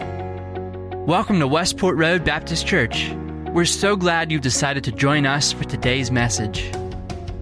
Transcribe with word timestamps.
Welcome 0.00 1.40
to 1.40 1.46
Westport 1.46 1.96
Road 1.96 2.24
Baptist 2.24 2.66
Church. 2.66 3.10
We're 3.52 3.64
so 3.64 3.96
glad 3.96 4.30
you've 4.30 4.42
decided 4.42 4.84
to 4.84 4.92
join 4.92 5.26
us 5.26 5.52
for 5.52 5.64
today's 5.64 6.10
message. 6.10 6.70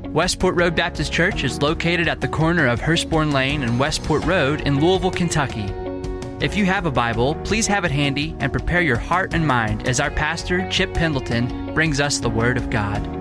Westport 0.07 0.54
Road 0.57 0.75
Baptist 0.75 1.13
Church 1.13 1.45
is 1.45 1.61
located 1.61 2.09
at 2.09 2.21
the 2.21 2.29
corner 2.29 2.67
of 2.67 2.81
Hurstbourne 2.81 3.33
Lane 3.33 3.63
and 3.63 3.79
Westport 3.79 4.25
Road 4.25 4.63
in 4.63 4.81
Louisville, 4.81 5.11
Kentucky. 5.11 5.67
If 6.41 6.57
you 6.57 6.65
have 6.67 6.87
a 6.87 6.90
Bible, 6.90 7.35
please 7.44 7.67
have 7.67 7.85
it 7.85 7.90
handy 7.90 8.37
and 8.40 8.53
prepare 8.53 8.81
your 8.81 8.97
heart 8.97 9.35
and 9.35 9.47
mind 9.47 9.87
as 9.88 10.01
our 10.01 10.11
pastor, 10.11 10.69
Chip 10.71 10.95
Pendleton, 10.95 11.75
brings 11.75 12.01
us 12.01 12.21
the 12.21 12.31
Word 12.31 12.56
of 12.56 12.71
God. 12.71 13.17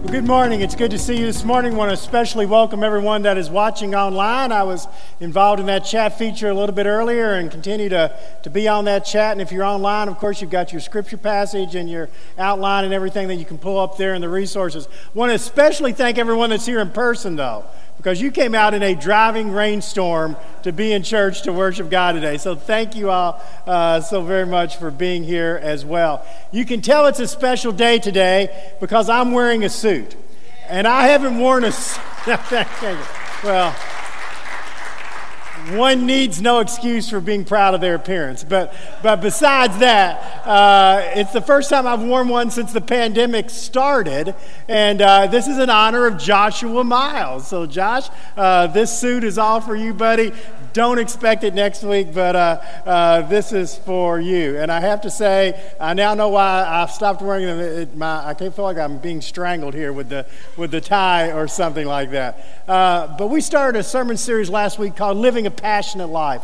Well, 0.00 0.14
good 0.14 0.26
morning. 0.26 0.62
It's 0.62 0.74
good 0.74 0.92
to 0.92 0.98
see 0.98 1.18
you 1.18 1.26
this 1.26 1.44
morning. 1.44 1.74
I 1.74 1.76
want 1.76 1.90
to 1.90 1.92
especially 1.92 2.46
welcome 2.46 2.82
everyone 2.82 3.20
that 3.22 3.36
is 3.36 3.50
watching 3.50 3.94
online. 3.94 4.50
I 4.50 4.62
was 4.62 4.88
involved 5.20 5.60
in 5.60 5.66
that 5.66 5.84
chat 5.84 6.16
feature 6.16 6.48
a 6.48 6.54
little 6.54 6.74
bit 6.74 6.86
earlier 6.86 7.34
and 7.34 7.50
continue 7.50 7.90
to, 7.90 8.18
to 8.42 8.48
be 8.48 8.66
on 8.66 8.86
that 8.86 9.04
chat. 9.04 9.32
And 9.32 9.42
if 9.42 9.52
you're 9.52 9.62
online, 9.62 10.08
of 10.08 10.16
course, 10.16 10.40
you've 10.40 10.50
got 10.50 10.72
your 10.72 10.80
scripture 10.80 11.18
passage 11.18 11.74
and 11.74 11.90
your 11.90 12.08
outline 12.38 12.86
and 12.86 12.94
everything 12.94 13.28
that 13.28 13.34
you 13.34 13.44
can 13.44 13.58
pull 13.58 13.78
up 13.78 13.98
there 13.98 14.14
in 14.14 14.22
the 14.22 14.28
resources. 14.30 14.86
I 14.86 15.18
want 15.18 15.32
to 15.32 15.34
especially 15.34 15.92
thank 15.92 16.16
everyone 16.16 16.48
that's 16.48 16.64
here 16.64 16.80
in 16.80 16.92
person, 16.92 17.36
though 17.36 17.66
because 18.00 18.18
you 18.18 18.30
came 18.30 18.54
out 18.54 18.72
in 18.72 18.82
a 18.82 18.94
driving 18.94 19.52
rainstorm 19.52 20.34
to 20.62 20.72
be 20.72 20.90
in 20.90 21.02
church 21.02 21.42
to 21.42 21.52
worship 21.52 21.90
God 21.90 22.12
today. 22.12 22.38
So 22.38 22.54
thank 22.54 22.96
you 22.96 23.10
all 23.10 23.44
uh, 23.66 24.00
so 24.00 24.22
very 24.22 24.46
much 24.46 24.78
for 24.78 24.90
being 24.90 25.22
here 25.22 25.60
as 25.62 25.84
well. 25.84 26.24
You 26.50 26.64
can 26.64 26.80
tell 26.80 27.04
it's 27.08 27.20
a 27.20 27.28
special 27.28 27.72
day 27.72 27.98
today 27.98 28.72
because 28.80 29.10
I'm 29.10 29.32
wearing 29.32 29.64
a 29.64 29.68
suit. 29.68 30.16
And 30.66 30.88
I 30.88 31.08
haven't 31.08 31.38
worn 31.38 31.62
a 31.64 31.72
suit. 31.72 32.00
well, 33.44 33.76
one 35.68 36.06
needs 36.06 36.40
no 36.40 36.60
excuse 36.60 37.08
for 37.10 37.20
being 37.20 37.44
proud 37.44 37.74
of 37.74 37.80
their 37.80 37.94
appearance. 37.94 38.44
But, 38.44 38.74
but 39.02 39.20
besides 39.20 39.78
that, 39.78 40.46
uh, 40.46 41.12
it's 41.14 41.32
the 41.32 41.40
first 41.40 41.70
time 41.70 41.86
I've 41.86 42.02
worn 42.02 42.28
one 42.28 42.50
since 42.50 42.72
the 42.72 42.80
pandemic 42.80 43.50
started. 43.50 44.34
And 44.68 45.02
uh, 45.02 45.26
this 45.26 45.46
is 45.46 45.58
in 45.58 45.70
honor 45.70 46.06
of 46.06 46.18
Joshua 46.18 46.82
Miles. 46.84 47.46
So, 47.46 47.66
Josh, 47.66 48.08
uh, 48.36 48.66
this 48.68 48.98
suit 48.98 49.24
is 49.24 49.38
all 49.38 49.60
for 49.60 49.76
you, 49.76 49.92
buddy. 49.94 50.32
Don't 50.72 50.98
expect 50.98 51.42
it 51.42 51.52
next 51.52 51.82
week, 51.82 52.14
but 52.14 52.36
uh, 52.36 52.60
uh, 52.86 53.22
this 53.22 53.52
is 53.52 53.76
for 53.76 54.20
you. 54.20 54.58
And 54.58 54.70
I 54.70 54.80
have 54.80 55.00
to 55.00 55.10
say, 55.10 55.60
I 55.80 55.94
now 55.94 56.14
know 56.14 56.28
why 56.28 56.64
I've 56.64 56.92
stopped 56.92 57.22
wearing 57.22 57.46
them. 57.46 57.58
It, 57.58 57.96
my, 57.96 58.24
I 58.24 58.34
can't 58.34 58.54
feel 58.54 58.64
like 58.64 58.78
I'm 58.78 58.98
being 58.98 59.20
strangled 59.20 59.74
here 59.74 59.92
with 59.92 60.08
the, 60.08 60.26
with 60.56 60.70
the 60.70 60.80
tie 60.80 61.32
or 61.32 61.48
something 61.48 61.86
like 61.86 62.12
that. 62.12 62.64
Uh, 62.68 63.16
but 63.18 63.28
we 63.28 63.40
started 63.40 63.80
a 63.80 63.82
sermon 63.82 64.16
series 64.16 64.48
last 64.48 64.78
week 64.78 64.94
called 64.94 65.16
Living 65.16 65.46
a 65.50 65.60
Passionate 65.60 66.08
Life. 66.08 66.42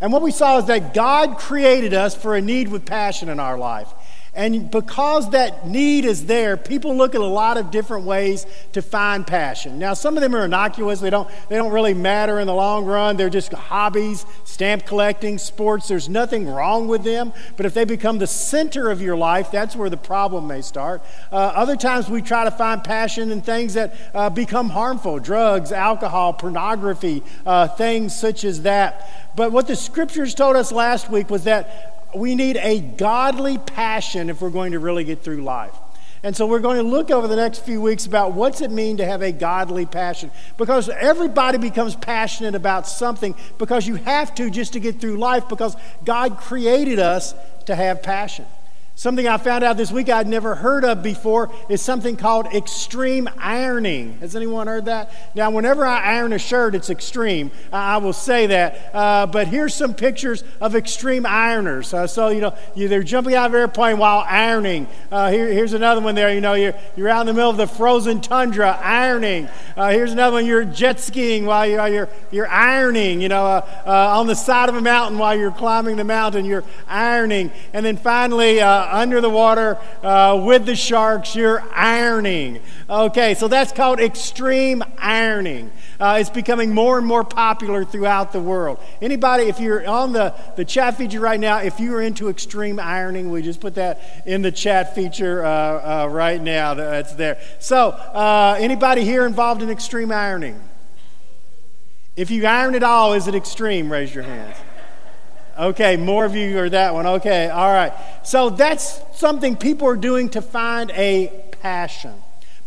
And 0.00 0.12
what 0.12 0.22
we 0.22 0.30
saw 0.30 0.58
is 0.58 0.66
that 0.66 0.92
God 0.92 1.38
created 1.38 1.94
us 1.94 2.14
for 2.14 2.36
a 2.36 2.42
need 2.42 2.68
with 2.68 2.84
passion 2.84 3.28
in 3.28 3.40
our 3.40 3.56
life. 3.56 3.88
And 4.36 4.70
because 4.70 5.30
that 5.30 5.66
need 5.66 6.04
is 6.04 6.26
there, 6.26 6.58
people 6.58 6.94
look 6.94 7.14
at 7.14 7.22
a 7.22 7.26
lot 7.26 7.56
of 7.56 7.70
different 7.70 8.04
ways 8.04 8.44
to 8.74 8.82
find 8.82 9.26
passion. 9.26 9.78
Now, 9.78 9.94
some 9.94 10.14
of 10.18 10.20
them 10.20 10.36
are 10.36 10.44
innocuous. 10.44 11.00
They 11.00 11.08
don't, 11.08 11.28
they 11.48 11.56
don't 11.56 11.72
really 11.72 11.94
matter 11.94 12.38
in 12.38 12.46
the 12.46 12.54
long 12.54 12.84
run. 12.84 13.16
They're 13.16 13.30
just 13.30 13.50
hobbies, 13.54 14.26
stamp 14.44 14.84
collecting, 14.84 15.38
sports. 15.38 15.88
There's 15.88 16.10
nothing 16.10 16.46
wrong 16.46 16.86
with 16.86 17.02
them. 17.02 17.32
But 17.56 17.64
if 17.64 17.72
they 17.72 17.86
become 17.86 18.18
the 18.18 18.26
center 18.26 18.90
of 18.90 19.00
your 19.00 19.16
life, 19.16 19.50
that's 19.50 19.74
where 19.74 19.88
the 19.88 19.96
problem 19.96 20.46
may 20.46 20.60
start. 20.60 21.02
Uh, 21.32 21.36
other 21.36 21.74
times 21.74 22.10
we 22.10 22.20
try 22.20 22.44
to 22.44 22.50
find 22.50 22.84
passion 22.84 23.30
in 23.30 23.40
things 23.40 23.72
that 23.72 23.94
uh, 24.12 24.28
become 24.28 24.68
harmful 24.68 25.18
drugs, 25.18 25.72
alcohol, 25.72 26.34
pornography, 26.34 27.22
uh, 27.46 27.68
things 27.68 28.14
such 28.14 28.44
as 28.44 28.62
that. 28.62 29.32
But 29.34 29.50
what 29.50 29.66
the 29.66 29.76
scriptures 29.76 30.34
told 30.34 30.56
us 30.56 30.72
last 30.72 31.10
week 31.10 31.30
was 31.30 31.44
that 31.44 31.95
we 32.14 32.34
need 32.34 32.56
a 32.56 32.80
godly 32.80 33.58
passion 33.58 34.30
if 34.30 34.40
we're 34.40 34.50
going 34.50 34.72
to 34.72 34.78
really 34.78 35.04
get 35.04 35.22
through 35.22 35.42
life. 35.42 35.74
And 36.22 36.36
so 36.36 36.46
we're 36.46 36.60
going 36.60 36.78
to 36.78 36.82
look 36.82 37.10
over 37.10 37.28
the 37.28 37.36
next 37.36 37.60
few 37.60 37.80
weeks 37.80 38.06
about 38.06 38.32
what's 38.32 38.60
it 38.60 38.70
mean 38.70 38.96
to 38.96 39.04
have 39.04 39.22
a 39.22 39.30
godly 39.30 39.86
passion. 39.86 40.30
Because 40.56 40.88
everybody 40.88 41.58
becomes 41.58 41.94
passionate 41.94 42.54
about 42.54 42.88
something 42.88 43.34
because 43.58 43.86
you 43.86 43.96
have 43.96 44.34
to 44.36 44.50
just 44.50 44.72
to 44.72 44.80
get 44.80 45.00
through 45.00 45.18
life 45.18 45.48
because 45.48 45.76
God 46.04 46.38
created 46.38 46.98
us 46.98 47.34
to 47.66 47.76
have 47.76 48.02
passion. 48.02 48.46
Something 48.98 49.28
I 49.28 49.36
found 49.36 49.62
out 49.62 49.76
this 49.76 49.92
week 49.92 50.08
I'd 50.08 50.26
never 50.26 50.54
heard 50.54 50.82
of 50.82 51.02
before 51.02 51.52
is 51.68 51.82
something 51.82 52.16
called 52.16 52.46
extreme 52.46 53.28
ironing. 53.36 54.16
Has 54.20 54.34
anyone 54.34 54.68
heard 54.68 54.86
that? 54.86 55.12
Now, 55.34 55.50
whenever 55.50 55.84
I 55.84 56.00
iron 56.00 56.32
a 56.32 56.38
shirt, 56.38 56.74
it's 56.74 56.88
extreme. 56.88 57.50
I 57.70 57.98
will 57.98 58.14
say 58.14 58.46
that. 58.46 58.94
Uh, 58.94 59.26
but 59.26 59.48
here's 59.48 59.74
some 59.74 59.92
pictures 59.92 60.44
of 60.62 60.74
extreme 60.74 61.24
ironers. 61.24 61.92
Uh, 61.92 62.06
so, 62.06 62.28
you 62.28 62.40
know, 62.40 62.56
they're 62.74 63.02
jumping 63.02 63.34
out 63.34 63.48
of 63.48 63.52
an 63.52 63.60
airplane 63.60 63.98
while 63.98 64.24
ironing. 64.26 64.86
Uh, 65.12 65.30
here, 65.30 65.46
here's 65.46 65.74
another 65.74 66.00
one 66.00 66.14
there. 66.14 66.32
You 66.32 66.40
know, 66.40 66.54
you're, 66.54 66.74
you're 66.96 67.10
out 67.10 67.20
in 67.20 67.26
the 67.26 67.34
middle 67.34 67.50
of 67.50 67.58
the 67.58 67.66
frozen 67.66 68.22
tundra 68.22 68.78
ironing. 68.82 69.46
Uh, 69.76 69.90
here's 69.90 70.12
another 70.12 70.36
one. 70.36 70.46
You're 70.46 70.64
jet 70.64 71.00
skiing 71.00 71.44
while 71.44 71.66
you're, 71.66 71.86
you're, 71.86 72.08
you're 72.30 72.48
ironing. 72.48 73.20
You 73.20 73.28
know, 73.28 73.44
uh, 73.44 73.82
uh, 73.86 74.18
on 74.18 74.26
the 74.26 74.34
side 74.34 74.70
of 74.70 74.74
a 74.74 74.80
mountain 74.80 75.18
while 75.18 75.38
you're 75.38 75.52
climbing 75.52 75.96
the 75.96 76.04
mountain, 76.04 76.46
you're 76.46 76.64
ironing. 76.88 77.50
And 77.74 77.84
then 77.84 77.98
finally, 77.98 78.62
under 78.90 79.20
the 79.20 79.30
water 79.30 79.78
uh, 80.02 80.40
with 80.44 80.66
the 80.66 80.76
sharks, 80.76 81.34
you're 81.34 81.62
ironing. 81.72 82.60
Okay, 82.88 83.34
so 83.34 83.48
that's 83.48 83.72
called 83.72 84.00
extreme 84.00 84.82
ironing. 84.98 85.70
Uh, 85.98 86.18
it's 86.20 86.30
becoming 86.30 86.74
more 86.74 86.98
and 86.98 87.06
more 87.06 87.24
popular 87.24 87.84
throughout 87.84 88.32
the 88.32 88.40
world. 88.40 88.78
Anybody, 89.00 89.44
if 89.44 89.60
you're 89.60 89.86
on 89.88 90.12
the, 90.12 90.34
the 90.56 90.64
chat 90.64 90.96
feature 90.96 91.20
right 91.20 91.40
now, 91.40 91.58
if 91.58 91.80
you 91.80 91.94
are 91.94 92.02
into 92.02 92.28
extreme 92.28 92.78
ironing, 92.78 93.30
we 93.30 93.42
just 93.42 93.60
put 93.60 93.74
that 93.76 94.22
in 94.26 94.42
the 94.42 94.52
chat 94.52 94.94
feature 94.94 95.44
uh, 95.44 96.04
uh 96.04 96.08
right 96.08 96.40
now. 96.40 96.74
That's 96.74 97.14
there. 97.14 97.40
So, 97.58 97.88
uh, 97.90 98.56
anybody 98.58 99.04
here 99.04 99.26
involved 99.26 99.62
in 99.62 99.70
extreme 99.70 100.12
ironing? 100.12 100.60
If 102.16 102.30
you 102.30 102.46
iron 102.46 102.74
at 102.74 102.82
all, 102.82 103.12
is 103.12 103.28
it 103.28 103.34
extreme? 103.34 103.92
Raise 103.92 104.14
your 104.14 104.24
hands. 104.24 104.56
Okay, 105.58 105.96
more 105.96 106.24
of 106.24 106.36
you 106.36 106.58
are 106.58 106.68
that 106.68 106.92
one. 106.92 107.06
Okay, 107.06 107.48
all 107.48 107.72
right. 107.72 107.92
So 108.22 108.50
that's 108.50 109.00
something 109.14 109.56
people 109.56 109.88
are 109.88 109.96
doing 109.96 110.28
to 110.30 110.42
find 110.42 110.90
a 110.90 111.32
passion. 111.62 112.12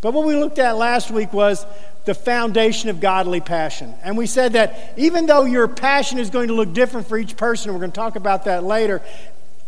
But 0.02 0.14
what 0.14 0.26
we 0.26 0.36
looked 0.36 0.60
at 0.60 0.78
last 0.78 1.12
week 1.12 1.34
was 1.34 1.66
the 2.06 2.14
foundation 2.16 2.90
of 2.90 3.00
godly 3.00 3.42
passion. 3.42 3.94
And 4.04 4.18
we 4.18 4.26
said 4.26 4.54
that 4.54 4.94
even 4.98 5.26
though 5.26 5.44
your 5.46 5.68
passion 5.68 6.18
is 6.18 6.30
going 6.30 6.48
to 6.48 6.54
look 6.54 6.74
different 6.74 7.08
for 7.08 7.18
each 7.18 7.38
person, 7.38 7.74
we're 7.74 7.80
going 7.80 7.92
to 7.92 7.96
talk 7.96 8.16
about 8.16 8.46
that 8.46 8.64
later, 8.64 9.02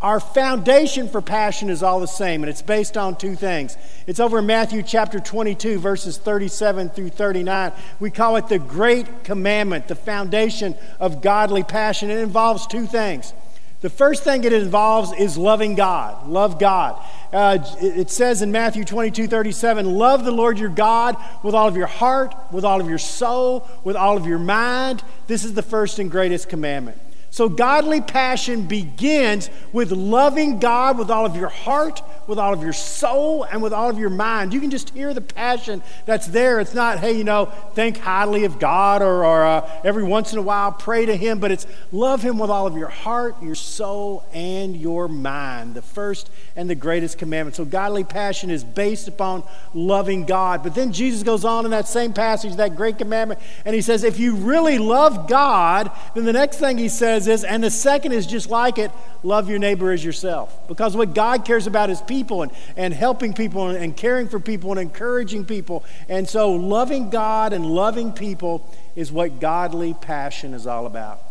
our 0.01 0.19
foundation 0.19 1.07
for 1.07 1.21
passion 1.21 1.69
is 1.69 1.83
all 1.83 1.99
the 1.99 2.07
same, 2.07 2.41
and 2.41 2.49
it's 2.49 2.63
based 2.63 2.97
on 2.97 3.15
two 3.15 3.35
things. 3.35 3.77
It's 4.07 4.19
over 4.19 4.39
in 4.39 4.47
Matthew 4.47 4.81
chapter 4.81 5.19
22, 5.19 5.77
verses 5.77 6.17
37 6.17 6.89
through 6.89 7.09
39. 7.09 7.71
We 7.99 8.09
call 8.09 8.35
it 8.37 8.47
the 8.47 8.57
Great 8.57 9.23
Commandment, 9.23 9.87
the 9.87 9.95
foundation 9.95 10.75
of 10.99 11.21
godly 11.21 11.63
passion. 11.63 12.09
It 12.09 12.17
involves 12.17 12.65
two 12.65 12.87
things. 12.87 13.33
The 13.81 13.89
first 13.89 14.23
thing 14.23 14.43
it 14.43 14.53
involves 14.53 15.11
is 15.11 15.37
loving 15.37 15.75
God. 15.75 16.27
Love 16.27 16.59
God. 16.59 17.03
Uh, 17.31 17.59
it 17.79 18.09
says 18.09 18.41
in 18.41 18.51
Matthew 18.51 18.83
22, 18.83 19.27
37, 19.27 19.85
love 19.85 20.23
the 20.25 20.31
Lord 20.31 20.59
your 20.59 20.69
God 20.69 21.15
with 21.43 21.55
all 21.55 21.67
of 21.67 21.77
your 21.77 21.87
heart, 21.87 22.35
with 22.51 22.65
all 22.65 22.81
of 22.81 22.89
your 22.89 22.99
soul, 22.99 23.67
with 23.83 23.95
all 23.95 24.17
of 24.17 24.25
your 24.27 24.39
mind. 24.39 25.03
This 25.27 25.43
is 25.43 25.53
the 25.53 25.63
first 25.63 25.97
and 25.97 26.11
greatest 26.11 26.49
commandment. 26.49 26.99
So, 27.31 27.47
godly 27.47 28.01
passion 28.01 28.63
begins 28.63 29.49
with 29.71 29.93
loving 29.93 30.59
God 30.59 30.97
with 30.97 31.09
all 31.09 31.25
of 31.25 31.37
your 31.37 31.47
heart, 31.47 32.01
with 32.27 32.37
all 32.37 32.53
of 32.53 32.61
your 32.61 32.73
soul, 32.73 33.45
and 33.45 33.63
with 33.63 33.71
all 33.71 33.89
of 33.89 33.97
your 33.97 34.09
mind. 34.09 34.53
You 34.53 34.59
can 34.59 34.69
just 34.69 34.89
hear 34.89 35.13
the 35.13 35.21
passion 35.21 35.81
that's 36.05 36.27
there. 36.27 36.59
It's 36.59 36.73
not, 36.73 36.99
hey, 36.99 37.13
you 37.13 37.23
know, 37.23 37.45
think 37.73 37.99
highly 37.99 38.43
of 38.43 38.59
God 38.59 39.01
or, 39.01 39.23
or 39.23 39.45
uh, 39.45 39.81
every 39.85 40.03
once 40.03 40.33
in 40.33 40.39
a 40.39 40.41
while 40.41 40.73
pray 40.73 41.05
to 41.05 41.15
Him, 41.15 41.39
but 41.39 41.51
it's 41.51 41.65
love 41.93 42.21
Him 42.21 42.37
with 42.37 42.49
all 42.49 42.67
of 42.67 42.75
your 42.75 42.89
heart, 42.89 43.41
your 43.41 43.55
soul, 43.55 44.25
and 44.33 44.75
your 44.75 45.07
mind. 45.07 45.73
The 45.73 45.81
first 45.81 46.29
and 46.57 46.69
the 46.69 46.75
greatest 46.75 47.17
commandment. 47.17 47.55
So, 47.55 47.63
godly 47.63 48.03
passion 48.03 48.49
is 48.49 48.65
based 48.65 49.07
upon 49.07 49.43
loving 49.73 50.25
God. 50.25 50.63
But 50.63 50.75
then 50.75 50.91
Jesus 50.91 51.23
goes 51.23 51.45
on 51.45 51.63
in 51.63 51.71
that 51.71 51.87
same 51.87 52.11
passage, 52.11 52.57
that 52.57 52.75
great 52.75 52.97
commandment, 52.97 53.39
and 53.63 53.73
He 53.73 53.81
says, 53.81 54.03
if 54.03 54.19
you 54.19 54.35
really 54.35 54.77
love 54.79 55.29
God, 55.29 55.91
then 56.13 56.25
the 56.25 56.33
next 56.33 56.57
thing 56.57 56.77
He 56.77 56.89
says, 56.89 57.20
says 57.21 57.41
this, 57.41 57.49
and 57.49 57.63
the 57.63 57.69
second 57.69 58.11
is 58.13 58.27
just 58.27 58.49
like 58.49 58.77
it 58.77 58.91
love 59.23 59.49
your 59.49 59.59
neighbor 59.59 59.91
as 59.91 60.03
yourself. 60.03 60.67
Because 60.67 60.95
what 60.95 61.13
God 61.13 61.45
cares 61.45 61.67
about 61.67 61.89
is 61.89 62.01
people 62.01 62.43
and, 62.43 62.51
and 62.75 62.93
helping 62.93 63.33
people 63.33 63.69
and, 63.69 63.77
and 63.77 63.95
caring 63.95 64.27
for 64.27 64.39
people 64.39 64.71
and 64.71 64.79
encouraging 64.79 65.45
people. 65.45 65.85
And 66.09 66.27
so, 66.27 66.51
loving 66.51 67.09
God 67.09 67.53
and 67.53 67.65
loving 67.65 68.13
people 68.13 68.67
is 68.95 69.11
what 69.11 69.39
godly 69.39 69.93
passion 69.93 70.53
is 70.53 70.67
all 70.67 70.85
about. 70.85 71.21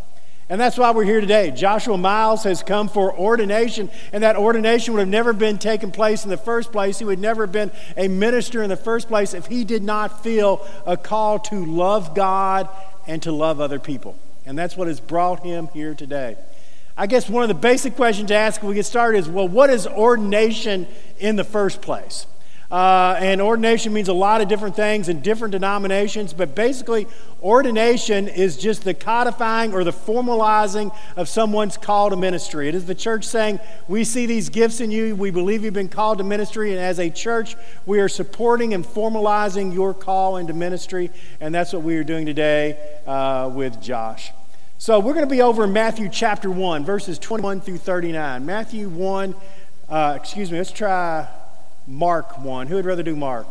And 0.49 0.61
that's 0.61 0.77
why 0.77 0.91
we're 0.91 1.05
here 1.05 1.21
today. 1.21 1.53
Joshua 1.53 1.97
Miles 1.97 2.43
has 2.43 2.65
come 2.65 2.89
for 2.89 3.17
ordination, 3.17 3.89
and 4.13 4.25
that 4.25 4.35
ordination 4.35 4.95
would 4.95 5.01
have 5.01 5.09
never 5.09 5.33
been 5.33 5.59
taken 5.59 5.93
place 5.93 6.25
in 6.25 6.31
the 6.31 6.37
first 6.37 6.73
place. 6.73 6.99
He 6.99 7.05
would 7.05 7.21
never 7.21 7.45
have 7.45 7.53
been 7.53 7.71
a 7.97 8.09
minister 8.09 8.61
in 8.61 8.69
the 8.69 8.77
first 8.77 9.07
place 9.07 9.33
if 9.33 9.47
he 9.47 9.63
did 9.63 9.85
not 9.85 10.25
feel 10.25 10.67
a 10.87 10.97
call 10.97 11.39
to 11.39 11.65
love 11.65 12.17
God 12.17 12.69
and 13.07 13.23
to 13.23 13.31
love 13.31 13.61
other 13.61 13.79
people. 13.79 14.19
And 14.51 14.59
that's 14.59 14.77
what 14.77 14.89
has 14.89 14.99
brought 14.99 15.45
him 15.45 15.69
here 15.69 15.95
today. 15.95 16.37
I 16.97 17.07
guess 17.07 17.29
one 17.29 17.45
of 17.45 17.49
the 17.49 17.55
basic 17.55 17.95
questions 17.95 18.31
to 18.31 18.35
ask 18.35 18.61
when 18.61 18.71
we 18.71 18.75
get 18.75 18.85
started 18.85 19.19
is 19.19 19.29
well, 19.29 19.47
what 19.47 19.71
is 19.71 19.87
ordination 19.87 20.89
in 21.21 21.37
the 21.37 21.45
first 21.45 21.81
place? 21.81 22.27
Uh, 22.71 23.17
and 23.19 23.41
ordination 23.41 23.93
means 23.93 24.09
a 24.09 24.13
lot 24.13 24.41
of 24.41 24.47
different 24.47 24.77
things 24.77 25.09
in 25.09 25.21
different 25.23 25.51
denominations, 25.51 26.33
but 26.33 26.55
basically, 26.55 27.09
ordination 27.43 28.29
is 28.29 28.57
just 28.57 28.85
the 28.85 28.95
codifying 28.95 29.73
or 29.73 29.83
the 29.83 29.93
formalizing 29.93 30.95
of 31.17 31.29
someone's 31.29 31.77
call 31.77 32.11
to 32.11 32.17
ministry. 32.17 32.69
It 32.69 32.77
is 32.77 32.87
the 32.87 32.95
church 32.95 33.25
saying, 33.25 33.59
We 33.89 34.05
see 34.05 34.27
these 34.27 34.49
gifts 34.49 34.81
in 34.81 34.93
you, 34.93 35.17
we 35.17 35.33
believe 35.33 35.65
you've 35.65 35.75
been 35.75 35.89
called 35.89 36.19
to 36.19 36.25
ministry, 36.25 36.71
and 36.71 36.81
as 36.81 37.01
a 37.01 37.11
church, 37.11 37.57
we 37.87 37.99
are 37.99 38.09
supporting 38.09 38.73
and 38.73 38.85
formalizing 38.85 39.75
your 39.75 39.93
call 39.93 40.37
into 40.37 40.55
ministry, 40.55 41.11
and 41.41 41.53
that's 41.53 41.73
what 41.73 41.83
we 41.83 41.97
are 41.97 42.05
doing 42.05 42.25
today 42.25 42.99
uh, 43.05 43.51
with 43.53 43.81
Josh. 43.81 44.31
So, 44.81 44.99
we're 44.99 45.13
going 45.13 45.29
to 45.29 45.31
be 45.31 45.43
over 45.43 45.65
in 45.65 45.75
Matthew 45.75 46.09
chapter 46.09 46.51
1, 46.51 46.87
verses 46.87 47.19
21 47.19 47.61
through 47.61 47.77
39. 47.77 48.47
Matthew 48.47 48.89
1, 48.89 49.35
uh, 49.91 50.17
excuse 50.19 50.51
me, 50.51 50.57
let's 50.57 50.73
try 50.73 51.29
Mark 51.87 52.39
1. 52.39 52.67
Who 52.67 52.77
would 52.77 52.87
rather 52.87 53.03
do 53.03 53.15
Mark? 53.15 53.47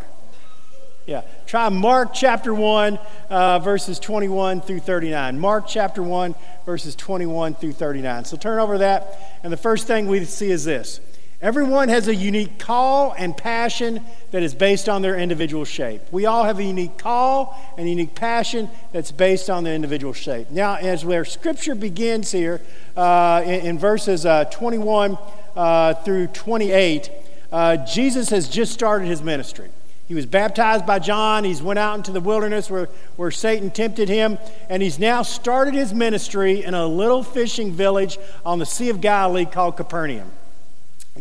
Yeah. 1.05 1.21
Try 1.45 1.69
Mark 1.69 2.15
chapter 2.15 2.51
1, 2.51 2.97
uh, 3.29 3.59
verses 3.59 3.99
21 3.99 4.61
through 4.61 4.79
39. 4.79 5.39
Mark 5.39 5.65
chapter 5.67 6.01
1, 6.01 6.33
verses 6.65 6.95
21 6.95 7.53
through 7.53 7.73
39. 7.73 8.25
So 8.25 8.35
turn 8.35 8.57
over 8.57 8.79
that, 8.79 9.39
and 9.43 9.53
the 9.53 9.57
first 9.57 9.85
thing 9.85 10.07
we 10.07 10.25
see 10.25 10.49
is 10.49 10.65
this 10.65 10.99
Everyone 11.41 11.87
has 11.87 12.09
a 12.09 12.15
unique 12.15 12.59
call 12.59 13.15
and 13.17 13.35
passion 13.35 14.03
that 14.31 14.43
is 14.43 14.53
based 14.53 14.89
on 14.89 15.01
their 15.01 15.17
individual 15.17 15.63
shape. 15.63 16.01
We 16.11 16.25
all 16.25 16.43
have 16.43 16.59
a 16.59 16.63
unique 16.63 16.97
call 16.97 17.57
and 17.77 17.87
unique 17.87 18.13
passion 18.13 18.69
that's 18.91 19.13
based 19.13 19.49
on 19.49 19.63
the 19.63 19.71
individual 19.71 20.11
shape. 20.11 20.51
Now, 20.51 20.75
as 20.75 21.05
where 21.05 21.23
Scripture 21.23 21.75
begins 21.75 22.29
here 22.33 22.59
uh, 22.97 23.41
in, 23.45 23.67
in, 23.67 23.79
verses 23.79 24.25
uh, 24.25 24.45
21 24.45 25.17
uh, 25.55 25.93
through 25.93 26.27
28, 26.27 27.09
uh, 27.53 27.77
Jesus 27.85 28.29
has 28.31 28.49
just 28.49 28.73
started 28.73 29.07
his 29.07 29.21
ministry. 29.21 29.69
He 30.09 30.15
was 30.15 30.25
baptized 30.25 30.85
by 30.85 30.99
John. 30.99 31.45
He's 31.45 31.61
went 31.61 31.79
out 31.79 31.95
into 31.95 32.11
the 32.11 32.19
wilderness 32.19 32.69
where, 32.69 32.89
where 33.15 33.31
Satan 33.31 33.71
tempted 33.71 34.09
him. 34.09 34.39
And 34.67 34.83
he's 34.83 34.99
now 34.99 35.21
started 35.21 35.73
his 35.73 35.93
ministry 35.93 36.65
in 36.65 36.73
a 36.73 36.85
little 36.85 37.23
fishing 37.23 37.71
village 37.71 38.17
on 38.45 38.59
the 38.59 38.65
Sea 38.65 38.89
of 38.89 38.99
Galilee 38.99 39.45
called 39.45 39.77
Capernaum. 39.77 40.31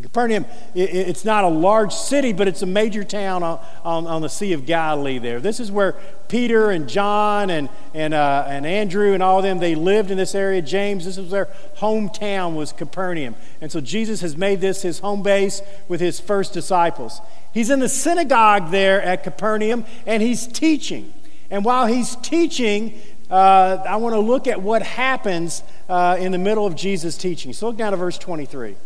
Capernaum, 0.03 0.47
it's 0.75 1.25
not 1.25 1.45
a 1.45 1.49
large 1.49 1.93
city, 1.93 2.33
but 2.33 2.47
it's 2.47 2.63
a 2.63 2.67
major 2.67 3.03
town 3.03 3.43
on, 3.43 3.59
on, 3.83 4.07
on, 4.07 4.23
the 4.23 4.29
Sea 4.29 4.53
of 4.53 4.65
Galilee 4.65 5.19
there. 5.19 5.41
This 5.41 5.59
is 5.59 5.73
where 5.73 5.97
Peter 6.29 6.71
and 6.71 6.89
John 6.89 7.51
and, 7.51 7.69
and, 7.95 8.15
uh, 8.15 8.45
and 8.47 8.65
Andrew 8.65 9.15
and 9.15 9.23
all 9.23 9.39
of 9.39 9.43
them, 9.43 9.59
they 9.59 9.75
lived 9.75 10.11
in 10.11 10.17
this 10.17 10.35
area. 10.35 10.63
James, 10.63 11.05
this 11.05 11.17
was 11.17 11.31
their 11.31 11.49
hometown, 11.79 12.55
was 12.55 12.71
Capernaum. 12.73 13.35
And 13.61 13.73
so 13.73 13.81
Jesus 13.81 14.21
has 14.21 14.37
made 14.37 14.61
this 14.61 14.83
his 14.83 15.01
home 15.01 15.23
base 15.23 15.63
with 15.89 16.01
his 16.01 16.21
first 16.21 16.53
disciples. 16.53 17.21
He's 17.53 17.71
in 17.71 17.81
the 17.81 17.89
synagogue 17.89 18.71
there 18.71 19.03
at 19.03 19.25
Capernaum, 19.25 19.85
and 20.07 20.23
he's 20.23 20.47
teaching. 20.47 21.13
And 21.51 21.65
while 21.65 21.87
he's 21.87 22.15
teaching, 22.17 23.01
uh, 23.31 23.83
I 23.89 23.97
want 23.97 24.15
to 24.15 24.21
look 24.21 24.47
at 24.47 24.63
what 24.63 24.83
happens 24.83 25.63
uh, 25.89 26.17
in 26.21 26.31
the 26.31 26.39
middle 26.39 26.67
of 26.67 26.77
Jesus' 26.77 27.17
teaching. 27.17 27.53
So 27.53 27.67
look 27.67 27.77
down 27.77 27.93
to 27.93 27.97
verse 27.97 28.19
23. 28.19 28.77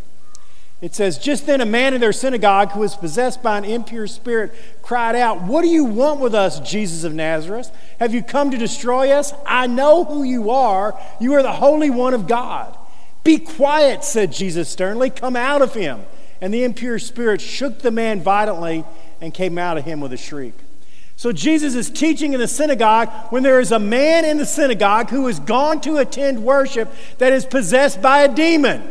It 0.82 0.96
says, 0.96 1.16
Just 1.16 1.46
then 1.46 1.60
a 1.60 1.66
man 1.66 1.94
in 1.94 2.00
their 2.00 2.12
synagogue 2.12 2.72
who 2.72 2.80
was 2.80 2.96
possessed 2.96 3.40
by 3.40 3.56
an 3.56 3.64
impure 3.64 4.08
spirit 4.08 4.52
cried 4.82 5.14
out, 5.14 5.40
What 5.40 5.62
do 5.62 5.68
you 5.68 5.84
want 5.84 6.20
with 6.20 6.34
us, 6.34 6.58
Jesus 6.60 7.04
of 7.04 7.14
Nazareth? 7.14 7.70
Have 8.00 8.12
you 8.12 8.22
come 8.22 8.50
to 8.50 8.58
destroy 8.58 9.12
us? 9.12 9.32
I 9.46 9.68
know 9.68 10.04
who 10.04 10.24
you 10.24 10.50
are. 10.50 11.00
You 11.20 11.34
are 11.34 11.42
the 11.42 11.52
Holy 11.52 11.88
One 11.88 12.14
of 12.14 12.26
God. 12.26 12.76
Be 13.22 13.38
quiet, 13.38 14.02
said 14.02 14.32
Jesus 14.32 14.68
sternly. 14.68 15.08
Come 15.08 15.36
out 15.36 15.62
of 15.62 15.72
him. 15.72 16.02
And 16.40 16.52
the 16.52 16.64
impure 16.64 16.98
spirit 16.98 17.40
shook 17.40 17.78
the 17.78 17.92
man 17.92 18.20
violently 18.20 18.84
and 19.20 19.32
came 19.32 19.58
out 19.58 19.78
of 19.78 19.84
him 19.84 20.00
with 20.00 20.12
a 20.12 20.16
shriek. 20.16 20.54
So 21.14 21.30
Jesus 21.30 21.76
is 21.76 21.88
teaching 21.88 22.32
in 22.32 22.40
the 22.40 22.48
synagogue 22.48 23.08
when 23.30 23.44
there 23.44 23.60
is 23.60 23.70
a 23.70 23.78
man 23.78 24.24
in 24.24 24.38
the 24.38 24.46
synagogue 24.46 25.10
who 25.10 25.28
has 25.28 25.38
gone 25.38 25.80
to 25.82 25.98
attend 25.98 26.42
worship 26.42 26.92
that 27.18 27.32
is 27.32 27.46
possessed 27.46 28.02
by 28.02 28.22
a 28.22 28.34
demon. 28.34 28.82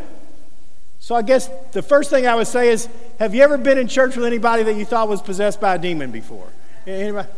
So 1.12 1.16
I 1.16 1.20
guess 1.20 1.50
the 1.72 1.82
first 1.82 2.08
thing 2.08 2.26
I 2.26 2.34
would 2.34 2.46
say 2.46 2.70
is, 2.70 2.88
have 3.18 3.34
you 3.34 3.42
ever 3.42 3.58
been 3.58 3.76
in 3.76 3.86
church 3.86 4.16
with 4.16 4.24
anybody 4.24 4.62
that 4.62 4.76
you 4.76 4.86
thought 4.86 5.10
was 5.10 5.20
possessed 5.20 5.60
by 5.60 5.74
a 5.74 5.78
demon 5.78 6.10
before? 6.10 6.48
Anybody? 6.86 7.28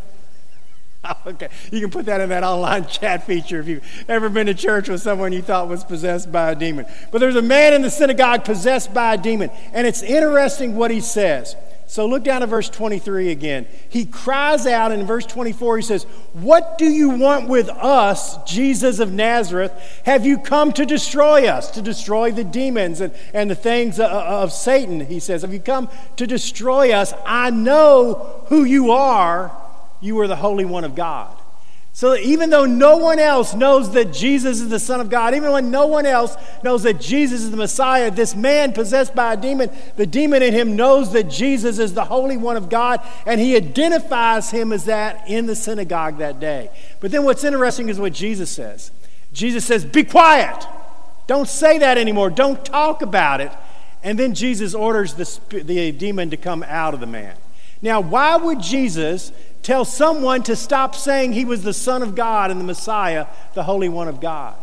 okay, 1.26 1.48
you 1.72 1.80
can 1.80 1.90
put 1.90 2.06
that 2.06 2.20
in 2.20 2.28
that 2.28 2.44
online 2.44 2.86
chat 2.88 3.26
feature 3.26 3.58
if 3.58 3.66
you've 3.66 4.04
ever 4.06 4.28
been 4.28 4.46
to 4.46 4.54
church 4.54 4.88
with 4.88 5.02
someone 5.02 5.32
you 5.32 5.42
thought 5.42 5.66
was 5.66 5.82
possessed 5.82 6.30
by 6.30 6.52
a 6.52 6.54
demon. 6.54 6.86
But 7.10 7.18
there's 7.18 7.34
a 7.34 7.42
man 7.42 7.74
in 7.74 7.82
the 7.82 7.90
synagogue 7.90 8.44
possessed 8.44 8.94
by 8.94 9.14
a 9.14 9.18
demon, 9.18 9.50
and 9.72 9.88
it's 9.88 10.04
interesting 10.04 10.76
what 10.76 10.92
he 10.92 11.00
says. 11.00 11.56
So 11.86 12.06
look 12.06 12.24
down 12.24 12.42
at 12.42 12.48
verse 12.48 12.70
23 12.70 13.30
again. 13.30 13.66
He 13.88 14.06
cries 14.06 14.66
out 14.66 14.90
in 14.90 15.06
verse 15.06 15.26
24, 15.26 15.76
he 15.76 15.82
says, 15.82 16.04
What 16.32 16.78
do 16.78 16.86
you 16.86 17.10
want 17.10 17.48
with 17.48 17.68
us, 17.68 18.42
Jesus 18.44 19.00
of 19.00 19.12
Nazareth? 19.12 19.72
Have 20.04 20.24
you 20.24 20.38
come 20.38 20.72
to 20.72 20.86
destroy 20.86 21.46
us, 21.46 21.70
to 21.72 21.82
destroy 21.82 22.32
the 22.32 22.44
demons 22.44 23.00
and, 23.00 23.14
and 23.34 23.50
the 23.50 23.54
things 23.54 24.00
of, 24.00 24.10
of 24.10 24.52
Satan? 24.52 25.00
He 25.00 25.20
says, 25.20 25.42
Have 25.42 25.52
you 25.52 25.60
come 25.60 25.90
to 26.16 26.26
destroy 26.26 26.92
us? 26.92 27.12
I 27.26 27.50
know 27.50 28.44
who 28.46 28.64
you 28.64 28.92
are. 28.92 29.54
You 30.00 30.18
are 30.20 30.26
the 30.26 30.36
Holy 30.36 30.64
One 30.64 30.84
of 30.84 30.94
God. 30.94 31.36
So 31.94 32.16
even 32.16 32.50
though 32.50 32.66
no 32.66 32.96
one 32.96 33.20
else 33.20 33.54
knows 33.54 33.92
that 33.92 34.12
Jesus 34.12 34.60
is 34.60 34.68
the 34.68 34.80
Son 34.80 35.00
of 35.00 35.08
God, 35.08 35.32
even 35.32 35.52
when 35.52 35.70
no 35.70 35.86
one 35.86 36.06
else 36.06 36.36
knows 36.64 36.82
that 36.82 36.98
Jesus 37.00 37.42
is 37.42 37.52
the 37.52 37.56
Messiah, 37.56 38.10
this 38.10 38.34
man 38.34 38.72
possessed 38.72 39.14
by 39.14 39.34
a 39.34 39.36
demon, 39.36 39.70
the 39.94 40.04
demon 40.04 40.42
in 40.42 40.52
him 40.52 40.74
knows 40.74 41.12
that 41.12 41.30
Jesus 41.30 41.78
is 41.78 41.94
the 41.94 42.06
Holy 42.06 42.36
One 42.36 42.56
of 42.56 42.68
God, 42.68 43.00
and 43.24 43.40
he 43.40 43.54
identifies 43.54 44.50
him 44.50 44.72
as 44.72 44.86
that 44.86 45.30
in 45.30 45.46
the 45.46 45.54
synagogue 45.54 46.18
that 46.18 46.40
day. 46.40 46.68
But 46.98 47.12
then 47.12 47.24
what's 47.24 47.44
interesting 47.44 47.88
is 47.88 48.00
what 48.00 48.12
Jesus 48.12 48.50
says. 48.50 48.90
Jesus 49.32 49.64
says, 49.64 49.84
Be 49.84 50.02
quiet. 50.02 50.66
Don't 51.28 51.48
say 51.48 51.78
that 51.78 51.96
anymore. 51.96 52.28
Don't 52.28 52.64
talk 52.64 53.02
about 53.02 53.40
it. 53.40 53.52
And 54.02 54.18
then 54.18 54.34
Jesus 54.34 54.74
orders 54.74 55.14
the, 55.14 55.62
the 55.62 55.92
demon 55.92 56.30
to 56.30 56.36
come 56.36 56.64
out 56.64 56.92
of 56.92 56.98
the 56.98 57.06
man. 57.06 57.36
Now, 57.82 58.00
why 58.00 58.36
would 58.36 58.60
Jesus 58.60 59.32
tell 59.64 59.84
someone 59.84 60.42
to 60.42 60.54
stop 60.54 60.94
saying 60.94 61.32
he 61.32 61.44
was 61.44 61.64
the 61.64 61.72
Son 61.72 62.02
of 62.02 62.14
God 62.14 62.50
and 62.50 62.60
the 62.60 62.64
Messiah, 62.64 63.26
the 63.54 63.64
Holy 63.64 63.88
One 63.88 64.06
of 64.06 64.20
God. 64.20 64.54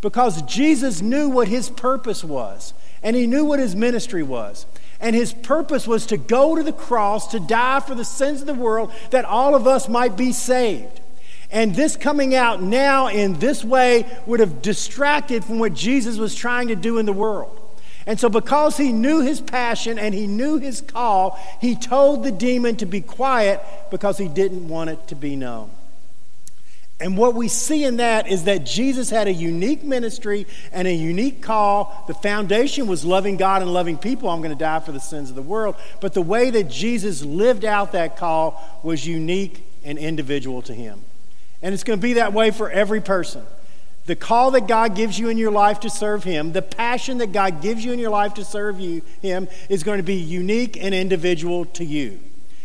Because 0.00 0.42
Jesus 0.42 1.00
knew 1.00 1.30
what 1.30 1.48
his 1.48 1.70
purpose 1.70 2.22
was, 2.22 2.74
and 3.02 3.16
he 3.16 3.26
knew 3.26 3.44
what 3.44 3.58
his 3.58 3.74
ministry 3.74 4.22
was. 4.22 4.66
And 5.00 5.16
his 5.16 5.32
purpose 5.32 5.86
was 5.86 6.06
to 6.06 6.16
go 6.16 6.54
to 6.54 6.62
the 6.62 6.72
cross 6.72 7.28
to 7.28 7.40
die 7.40 7.80
for 7.80 7.94
the 7.94 8.04
sins 8.04 8.42
of 8.42 8.46
the 8.46 8.54
world 8.54 8.92
that 9.10 9.24
all 9.24 9.54
of 9.54 9.66
us 9.66 9.88
might 9.88 10.16
be 10.16 10.30
saved. 10.30 11.00
And 11.50 11.74
this 11.74 11.96
coming 11.96 12.34
out 12.34 12.62
now 12.62 13.08
in 13.08 13.38
this 13.38 13.64
way 13.64 14.06
would 14.26 14.40
have 14.40 14.60
distracted 14.60 15.44
from 15.44 15.58
what 15.58 15.72
Jesus 15.72 16.16
was 16.18 16.34
trying 16.34 16.68
to 16.68 16.76
do 16.76 16.98
in 16.98 17.06
the 17.06 17.12
world. 17.12 17.63
And 18.06 18.20
so, 18.20 18.28
because 18.28 18.76
he 18.76 18.92
knew 18.92 19.20
his 19.20 19.40
passion 19.40 19.98
and 19.98 20.14
he 20.14 20.26
knew 20.26 20.58
his 20.58 20.80
call, 20.82 21.38
he 21.60 21.74
told 21.74 22.22
the 22.22 22.32
demon 22.32 22.76
to 22.76 22.86
be 22.86 23.00
quiet 23.00 23.62
because 23.90 24.18
he 24.18 24.28
didn't 24.28 24.68
want 24.68 24.90
it 24.90 25.08
to 25.08 25.14
be 25.14 25.36
known. 25.36 25.70
And 27.00 27.18
what 27.18 27.34
we 27.34 27.48
see 27.48 27.84
in 27.84 27.96
that 27.96 28.28
is 28.28 28.44
that 28.44 28.64
Jesus 28.64 29.10
had 29.10 29.26
a 29.26 29.32
unique 29.32 29.82
ministry 29.82 30.46
and 30.72 30.86
a 30.86 30.94
unique 30.94 31.42
call. 31.42 32.04
The 32.06 32.14
foundation 32.14 32.86
was 32.86 33.04
loving 33.04 33.36
God 33.36 33.62
and 33.62 33.72
loving 33.72 33.98
people. 33.98 34.28
I'm 34.28 34.40
going 34.40 34.56
to 34.56 34.58
die 34.58 34.80
for 34.80 34.92
the 34.92 35.00
sins 35.00 35.28
of 35.28 35.36
the 35.36 35.42
world. 35.42 35.74
But 36.00 36.14
the 36.14 36.22
way 36.22 36.50
that 36.50 36.70
Jesus 36.70 37.24
lived 37.24 37.64
out 37.64 37.92
that 37.92 38.16
call 38.16 38.62
was 38.84 39.06
unique 39.06 39.64
and 39.82 39.98
individual 39.98 40.62
to 40.62 40.74
him. 40.74 41.02
And 41.62 41.74
it's 41.74 41.84
going 41.84 41.98
to 41.98 42.02
be 42.02 42.14
that 42.14 42.32
way 42.32 42.50
for 42.50 42.70
every 42.70 43.00
person. 43.00 43.44
The 44.06 44.16
call 44.16 44.50
that 44.50 44.66
God 44.66 44.94
gives 44.94 45.18
you 45.18 45.28
in 45.30 45.38
your 45.38 45.50
life 45.50 45.80
to 45.80 45.90
serve 45.90 46.24
Him, 46.24 46.52
the 46.52 46.62
passion 46.62 47.18
that 47.18 47.32
God 47.32 47.62
gives 47.62 47.84
you 47.84 47.92
in 47.92 47.98
your 47.98 48.10
life 48.10 48.34
to 48.34 48.44
serve 48.44 48.78
you, 48.78 49.02
Him, 49.22 49.48
is 49.68 49.82
going 49.82 49.98
to 49.98 50.02
be 50.04 50.16
unique 50.16 50.76
and 50.76 50.94
individual 50.94 51.64
to 51.66 51.84
you. 51.84 52.20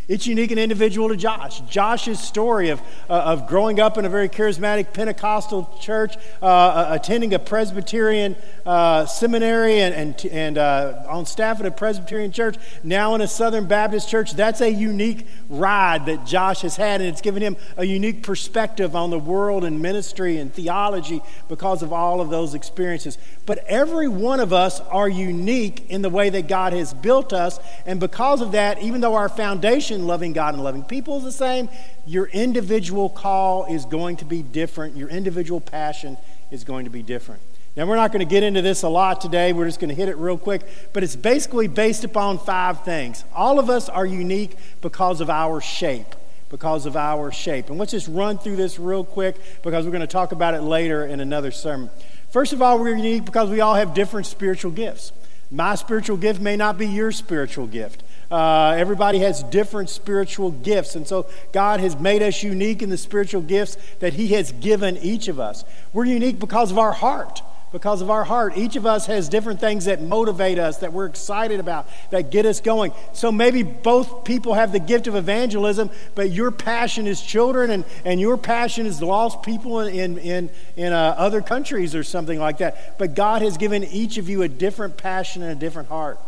It's 0.10 0.26
unique 0.26 0.50
and 0.50 0.60
individual 0.60 1.10
to 1.10 1.16
Josh. 1.16 1.62
Josh's 1.70 2.20
story 2.20 2.70
of, 2.70 2.82
uh, 3.08 3.14
of 3.14 3.46
growing 3.46 3.80
up 3.80 3.96
in 3.96 4.06
a 4.06 4.10
very 4.10 4.28
charismatic 4.28 4.92
Pentecostal 4.92 5.72
church, 5.80 6.18
uh, 6.42 6.46
uh, 6.46 6.88
attending 6.90 7.32
a 7.36 7.38
Presbyterian 7.38 8.36
uh, 8.66 9.06
seminary, 9.06 9.80
and, 9.82 9.94
and, 9.94 10.26
and 10.32 10.58
uh, 10.58 11.04
on 11.08 11.28
staff 11.28 11.60
at 11.60 11.68
a 11.68 11.72
Presbyterian 11.72 12.32
church, 12.32 12.56
now 12.84 13.14
in 13.14 13.22
a 13.22 13.28
Southern 13.28 13.68
Baptist 13.68 14.10
church, 14.10 14.32
that's 14.32 14.62
a 14.62 14.70
unique 14.72 15.28
ride 15.48 16.08
that 16.08 16.26
Josh 16.26 16.62
has 16.62 16.76
had, 16.76 17.02
and 17.02 17.10
it's 17.12 17.22
given 17.22 17.44
him 17.44 17.56
a 17.78 17.86
unique 17.86 18.24
perspective 18.24 18.96
on 18.96 19.12
the 19.12 19.20
world 19.20 19.64
and 19.64 19.80
ministry 19.80 20.38
and 20.38 20.52
theology 20.52 21.22
because 21.50 21.84
of 21.84 21.94
all 21.94 22.20
of 22.20 22.32
those 22.32 22.56
experiences. 22.56 23.20
But 23.46 23.64
every 23.68 24.08
one 24.08 24.40
of 24.40 24.54
us 24.54 24.80
are 24.80 25.08
unique 25.08 25.86
in 25.92 26.02
the 26.02 26.10
way 26.10 26.32
that 26.32 26.48
God 26.48 26.74
has 26.74 26.96
built 26.96 27.32
us, 27.32 27.60
and 27.86 28.00
because 28.00 28.42
of 28.42 28.54
that, 28.54 28.82
even 28.82 29.02
though 29.02 29.14
our 29.14 29.30
foundation 29.30 29.99
loving 30.08 30.34
God 30.34 30.54
and 30.54 30.64
loving 30.64 30.84
people 30.84 31.18
is 31.18 31.24
the 31.24 31.32
same. 31.32 31.70
Your 32.06 32.28
individual 32.28 33.10
call 33.10 33.66
is 33.66 33.86
going 33.86 34.18
to 34.18 34.26
be 34.26 34.42
different. 34.42 34.96
Your 34.96 35.10
individual 35.10 35.62
passion 35.62 36.18
is 36.52 36.64
going 36.64 36.86
to 36.86 36.92
be 36.92 37.02
different. 37.02 37.42
Now, 37.76 37.86
we're 37.86 37.96
not 37.96 38.12
going 38.12 38.26
to 38.26 38.30
get 38.30 38.44
into 38.44 38.62
this 38.62 38.84
a 38.84 38.90
lot 38.90 39.22
today. 39.22 39.54
We're 39.54 39.68
just 39.68 39.80
going 39.80 39.90
to 39.90 39.96
hit 39.96 40.10
it 40.10 40.18
real 40.18 40.38
quick. 40.38 40.64
But 40.92 41.04
it's 41.04 41.16
basically 41.16 41.68
based 41.68 42.04
upon 42.04 42.40
five 42.40 42.84
things. 42.84 43.24
All 43.34 43.60
of 43.60 43.70
us 43.70 43.88
are 43.88 44.06
unique 44.06 44.58
because 44.82 45.22
of 45.22 45.30
our 45.30 45.62
shape. 45.62 46.16
Because 46.50 46.86
of 46.86 46.98
our 46.98 47.32
shape. 47.32 47.70
And 47.70 47.78
let's 47.78 47.92
just 47.92 48.08
run 48.08 48.38
through 48.38 48.56
this 48.56 48.80
real 48.80 49.04
quick 49.04 49.36
because 49.62 49.86
we're 49.86 49.92
going 49.92 50.02
to 50.02 50.08
talk 50.08 50.32
about 50.32 50.56
it 50.56 50.62
later 50.62 51.06
in 51.06 51.20
another 51.20 51.52
sermon. 51.52 51.90
First 52.32 52.54
of 52.54 52.62
all, 52.62 52.80
we're 52.80 52.96
unique 52.96 53.24
because 53.24 53.50
we 53.50 53.62
all 53.62 53.76
have 53.76 53.94
different 53.94 54.26
spiritual 54.26 54.72
gifts. 54.72 55.12
My 55.52 55.76
spiritual 55.76 56.18
gift 56.18 56.42
may 56.42 56.56
not 56.56 56.78
be 56.78 56.88
your 56.88 57.12
spiritual 57.12 57.66
gift. 57.66 58.04
Uh, 58.32 58.76
everybody 58.78 59.20
has 59.20 59.44
different 59.44 59.90
spiritual 59.90 60.52
gifts. 60.52 60.96
And 60.96 61.08
so 61.08 61.28
God 61.52 61.80
has 61.80 62.00
made 62.00 62.22
us 62.22 62.44
unique 62.44 62.82
in 62.82 62.90
the 62.90 62.98
spiritual 62.98 63.42
gifts 63.42 63.78
that 64.00 64.14
He 64.14 64.30
has 64.30 64.52
given 64.52 64.98
each 64.98 65.28
of 65.28 65.40
us. 65.40 65.64
We're 65.94 66.06
unique 66.06 66.40
because 66.40 66.72
of 66.72 66.78
our 66.78 66.94
heart 66.94 67.42
because 67.72 68.02
of 68.02 68.10
our 68.10 68.24
heart. 68.24 68.58
Each 68.58 68.76
of 68.76 68.86
us 68.86 69.06
has 69.08 69.30
different 69.30 69.60
things 69.60 69.86
that 69.86 70.02
motivate 70.02 70.58
us, 70.58 70.78
that 70.78 70.94
we're 70.94 71.06
excited 71.06 71.60
about, 71.60 71.88
that 72.10 72.32
get 72.32 72.46
us 72.46 72.62
going. 72.62 72.92
So 73.14 73.32
maybe 73.32 73.64
both 73.64 74.24
people 74.24 74.54
have 74.54 74.72
the 74.72 74.80
gift 74.80 75.08
of 75.08 75.16
evangelism, 75.16 75.90
but 76.16 76.32
your 76.32 76.52
passion 76.52 77.08
is 77.08 77.22
children 77.22 77.70
and, 77.70 77.86
and 78.06 78.20
your 78.20 78.38
passion 78.38 78.86
is 78.86 79.02
lost 79.02 79.44
people 79.44 79.82
in, 79.82 80.18
in, 80.18 80.50
in 80.76 80.94
uh, 80.94 81.16
other 81.18 81.42
countries 81.42 81.96
or 81.96 82.04
something 82.04 82.40
like 82.40 82.58
that. 82.60 82.98
But 82.98 83.14
God 83.14 83.42
has 83.42 83.58
given 83.58 83.84
each 83.84 84.18
of 84.18 84.30
you 84.30 84.42
a 84.42 84.48
different 84.48 84.98
passion 84.98 85.44
and 85.44 85.52
a 85.52 85.56
different 85.56 85.90
heart. 85.90 86.20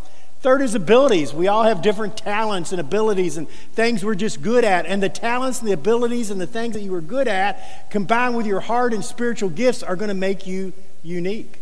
Third 0.41 0.61
is 0.61 0.73
abilities. 0.73 1.35
We 1.35 1.47
all 1.47 1.63
have 1.63 1.83
different 1.83 2.17
talents 2.17 2.71
and 2.71 2.81
abilities 2.81 3.37
and 3.37 3.47
things 3.73 4.03
we're 4.03 4.15
just 4.15 4.41
good 4.41 4.63
at. 4.63 4.87
And 4.87 5.01
the 5.01 5.09
talents 5.09 5.59
and 5.59 5.67
the 5.67 5.73
abilities 5.73 6.31
and 6.31 6.41
the 6.41 6.47
things 6.47 6.73
that 6.73 6.81
you 6.81 6.93
are 6.95 7.01
good 7.01 7.27
at, 7.27 7.91
combined 7.91 8.35
with 8.35 8.47
your 8.47 8.59
heart 8.59 8.91
and 8.91 9.05
spiritual 9.05 9.49
gifts, 9.49 9.83
are 9.83 9.95
going 9.95 10.09
to 10.09 10.15
make 10.15 10.47
you 10.47 10.73
unique. 11.03 11.60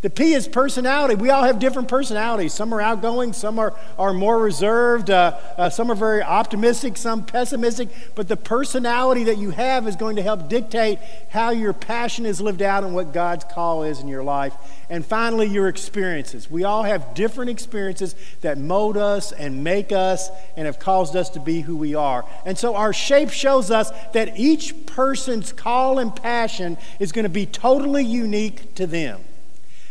The 0.00 0.10
P 0.10 0.32
is 0.32 0.46
personality. 0.46 1.16
We 1.16 1.30
all 1.30 1.42
have 1.42 1.58
different 1.58 1.88
personalities. 1.88 2.54
Some 2.54 2.72
are 2.72 2.80
outgoing, 2.80 3.32
some 3.32 3.58
are, 3.58 3.74
are 3.98 4.12
more 4.12 4.38
reserved, 4.38 5.10
uh, 5.10 5.36
uh, 5.56 5.70
some 5.70 5.90
are 5.90 5.96
very 5.96 6.22
optimistic, 6.22 6.96
some 6.96 7.26
pessimistic. 7.26 7.88
But 8.14 8.28
the 8.28 8.36
personality 8.36 9.24
that 9.24 9.38
you 9.38 9.50
have 9.50 9.88
is 9.88 9.96
going 9.96 10.14
to 10.14 10.22
help 10.22 10.48
dictate 10.48 11.00
how 11.30 11.50
your 11.50 11.72
passion 11.72 12.26
is 12.26 12.40
lived 12.40 12.62
out 12.62 12.84
and 12.84 12.94
what 12.94 13.12
God's 13.12 13.42
call 13.42 13.82
is 13.82 13.98
in 13.98 14.06
your 14.06 14.22
life. 14.22 14.54
And 14.88 15.04
finally, 15.04 15.48
your 15.48 15.66
experiences. 15.66 16.48
We 16.48 16.62
all 16.62 16.84
have 16.84 17.14
different 17.14 17.50
experiences 17.50 18.14
that 18.42 18.56
mold 18.56 18.96
us 18.96 19.32
and 19.32 19.64
make 19.64 19.90
us 19.90 20.30
and 20.56 20.66
have 20.66 20.78
caused 20.78 21.16
us 21.16 21.28
to 21.30 21.40
be 21.40 21.62
who 21.62 21.76
we 21.76 21.96
are. 21.96 22.24
And 22.46 22.56
so 22.56 22.76
our 22.76 22.92
shape 22.92 23.30
shows 23.30 23.72
us 23.72 23.90
that 24.12 24.38
each 24.38 24.86
person's 24.86 25.52
call 25.52 25.98
and 25.98 26.14
passion 26.14 26.78
is 27.00 27.10
going 27.10 27.24
to 27.24 27.28
be 27.28 27.46
totally 27.46 28.04
unique 28.04 28.76
to 28.76 28.86
them. 28.86 29.24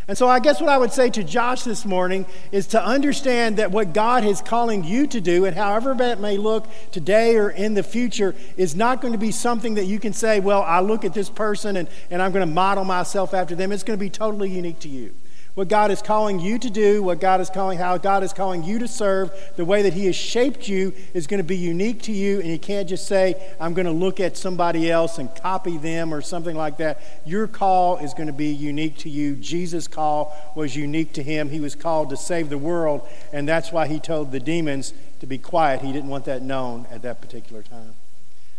And 0.08 0.18
so 0.18 0.28
I 0.30 0.40
guess 0.40 0.62
what 0.62 0.70
I 0.70 0.78
would 0.78 0.94
say 0.94 1.10
to 1.10 1.24
Josh 1.24 1.64
this 1.64 1.86
morning 1.86 2.26
is 2.52 2.68
to 2.68 2.84
understand 2.84 3.58
that 3.58 3.72
what 3.72 3.94
God 3.94 4.24
is 4.24 4.42
calling 4.42 4.86
you 4.86 5.06
to 5.08 5.20
do, 5.20 5.44
and 5.44 5.56
however 5.56 5.94
that 5.96 6.22
may 6.22 6.38
look 6.38 6.66
today 6.92 7.36
or 7.36 7.50
in 7.50 7.74
the 7.74 7.84
future, 7.84 8.34
is 8.56 8.74
not 8.74 9.02
going 9.02 9.12
to 9.12 9.20
be 9.20 9.32
something 9.32 9.76
that 9.76 9.86
you 9.86 10.00
can 10.00 10.14
say, 10.14 10.40
well, 10.40 10.64
I 10.64 10.80
look 10.80 11.04
at 11.04 11.14
this 11.14 11.30
person 11.30 11.76
and, 11.76 11.90
and 12.10 12.22
I'm 12.22 12.32
going 12.32 12.48
to 12.48 12.54
model 12.54 12.86
myself 12.86 13.34
after 13.34 13.54
them. 13.54 13.74
It's 13.74 13.84
going 13.84 14.00
to 14.00 14.04
be 14.04 14.10
totally 14.10 14.50
unique 14.50 14.80
to 14.80 14.90
you 14.90 15.14
what 15.58 15.70
God 15.70 15.90
is 15.90 16.04
calling 16.04 16.40
you 16.40 16.60
to 16.60 16.70
do, 16.70 17.02
what 17.02 17.20
God 17.20 17.42
is 17.42 17.50
calling, 17.50 17.80
how 17.80 17.98
God 17.98 18.22
is 18.22 18.32
calling 18.32 18.64
you 18.64 18.78
to 18.78 18.88
serve, 18.88 19.32
the 19.56 19.66
way 19.66 19.82
that 19.82 19.94
He 19.94 20.06
has 20.06 20.16
shaped 20.16 20.68
you 20.68 20.94
is 21.16 21.26
going 21.26 21.40
to 21.40 21.44
be 21.44 21.58
unique 21.58 22.04
to 22.04 22.12
you, 22.12 22.40
and 22.40 22.48
you 22.48 22.60
can't 22.60 22.88
just 22.88 23.08
say, 23.08 23.34
I'm 23.60 23.74
going 23.74 23.88
to 23.88 23.92
look 23.92 24.20
at 24.20 24.38
somebody 24.38 24.92
else 24.92 25.18
and 25.18 25.34
copy 25.34 25.80
them 25.80 26.14
or 26.14 26.22
something 26.22 26.56
like 26.56 26.78
that. 26.78 27.02
Your 27.26 27.48
call 27.48 27.98
is 27.98 28.14
going 28.14 28.28
to 28.28 28.34
be 28.34 28.54
unique 28.54 29.00
to 29.00 29.10
you. 29.10 29.36
Jesus' 29.36 29.88
call 29.88 30.38
was 30.56 30.76
unique 30.76 31.14
to 31.14 31.24
Him. 31.24 31.50
He 31.50 31.60
was 31.60 31.74
called 31.74 32.12
to 32.12 32.18
save 32.18 32.50
the 32.50 32.60
world, 32.60 33.10
and 33.34 33.50
that's 33.50 33.72
why 33.72 33.88
He 33.88 34.00
told 34.00 34.32
the 34.32 34.40
demons 34.40 34.94
to 35.22 35.26
be 35.26 35.40
quiet. 35.40 35.82
He 35.82 35.92
didn't 35.92 36.10
want 36.12 36.26
that 36.26 36.44
known 36.44 36.86
at 36.92 37.02
that 37.02 37.20
particular 37.20 37.64
time. 37.64 37.96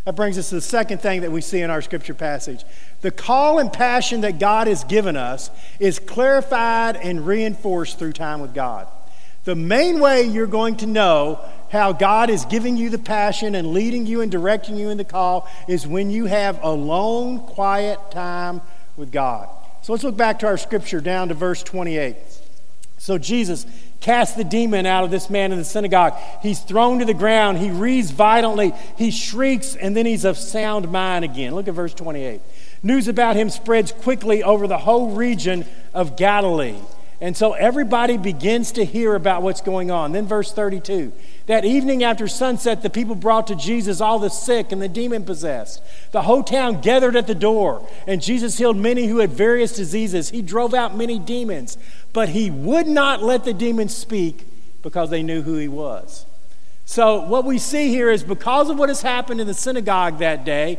That 0.08 0.16
brings 0.16 0.38
us 0.38 0.48
to 0.48 0.54
the 0.54 0.62
second 0.62 1.02
thing 1.02 1.20
that 1.20 1.30
we 1.30 1.42
see 1.42 1.60
in 1.60 1.68
our 1.68 1.82
scripture 1.82 2.14
passage. 2.14 2.64
The 3.02 3.10
call 3.10 3.58
and 3.58 3.70
passion 3.70 4.22
that 4.22 4.38
God 4.38 4.66
has 4.66 4.82
given 4.84 5.18
us 5.18 5.50
is 5.78 5.98
clarified 5.98 6.96
and 6.96 7.26
reinforced 7.26 7.98
through 7.98 8.14
time 8.14 8.40
with 8.40 8.54
God. 8.54 8.88
The 9.44 9.54
main 9.54 10.00
way 10.00 10.22
you're 10.22 10.46
going 10.46 10.78
to 10.78 10.86
know 10.86 11.44
how 11.70 11.92
God 11.92 12.30
is 12.30 12.46
giving 12.46 12.78
you 12.78 12.88
the 12.88 12.98
passion 12.98 13.54
and 13.54 13.74
leading 13.74 14.06
you 14.06 14.22
and 14.22 14.32
directing 14.32 14.78
you 14.78 14.88
in 14.88 14.96
the 14.96 15.04
call 15.04 15.46
is 15.68 15.86
when 15.86 16.08
you 16.08 16.24
have 16.24 16.58
alone, 16.64 17.40
quiet 17.40 17.98
time 18.10 18.62
with 18.96 19.12
God. 19.12 19.50
So 19.82 19.92
let's 19.92 20.04
look 20.04 20.16
back 20.16 20.38
to 20.38 20.46
our 20.46 20.56
scripture 20.56 21.02
down 21.02 21.28
to 21.28 21.34
verse 21.34 21.62
28. 21.62 22.16
So 22.96 23.18
Jesus 23.18 23.66
cast 24.00 24.36
the 24.36 24.44
demon 24.44 24.86
out 24.86 25.04
of 25.04 25.10
this 25.10 25.28
man 25.28 25.52
in 25.52 25.58
the 25.58 25.64
synagogue. 25.64 26.14
He's 26.42 26.60
thrown 26.60 26.98
to 27.00 27.04
the 27.04 27.14
ground. 27.14 27.58
He 27.58 27.70
reads 27.70 28.10
violently. 28.10 28.72
He 28.96 29.10
shrieks, 29.10 29.74
and 29.74 29.96
then 29.96 30.06
he's 30.06 30.24
of 30.24 30.38
sound 30.38 30.90
mind 30.90 31.24
again. 31.24 31.54
Look 31.54 31.68
at 31.68 31.74
verse 31.74 31.94
28. 31.94 32.40
News 32.82 33.08
about 33.08 33.36
him 33.36 33.50
spreads 33.50 33.90
quickly 33.90 34.42
over 34.42 34.66
the 34.66 34.78
whole 34.78 35.10
region 35.10 35.66
of 35.92 36.16
Galilee. 36.16 36.76
And 37.20 37.36
so 37.36 37.54
everybody 37.54 38.16
begins 38.16 38.70
to 38.72 38.84
hear 38.84 39.16
about 39.16 39.42
what's 39.42 39.60
going 39.60 39.90
on. 39.90 40.12
Then, 40.12 40.26
verse 40.26 40.52
32 40.52 41.12
that 41.46 41.64
evening 41.64 42.04
after 42.04 42.28
sunset, 42.28 42.82
the 42.82 42.90
people 42.90 43.14
brought 43.14 43.46
to 43.46 43.56
Jesus 43.56 44.02
all 44.02 44.18
the 44.18 44.28
sick 44.28 44.70
and 44.70 44.82
the 44.82 44.88
demon 44.88 45.24
possessed. 45.24 45.82
The 46.12 46.20
whole 46.22 46.42
town 46.42 46.82
gathered 46.82 47.16
at 47.16 47.26
the 47.26 47.34
door, 47.34 47.88
and 48.06 48.22
Jesus 48.22 48.58
healed 48.58 48.76
many 48.76 49.06
who 49.06 49.18
had 49.18 49.30
various 49.30 49.74
diseases. 49.74 50.28
He 50.28 50.42
drove 50.42 50.74
out 50.74 50.94
many 50.94 51.18
demons, 51.18 51.78
but 52.12 52.28
he 52.28 52.50
would 52.50 52.86
not 52.86 53.22
let 53.22 53.44
the 53.44 53.54
demons 53.54 53.96
speak 53.96 54.46
because 54.82 55.08
they 55.08 55.22
knew 55.22 55.40
who 55.40 55.56
he 55.56 55.68
was. 55.68 56.26
So, 56.84 57.22
what 57.22 57.46
we 57.46 57.58
see 57.58 57.88
here 57.88 58.10
is 58.10 58.22
because 58.22 58.68
of 58.68 58.78
what 58.78 58.90
has 58.90 59.00
happened 59.00 59.40
in 59.40 59.46
the 59.46 59.54
synagogue 59.54 60.18
that 60.18 60.44
day, 60.44 60.78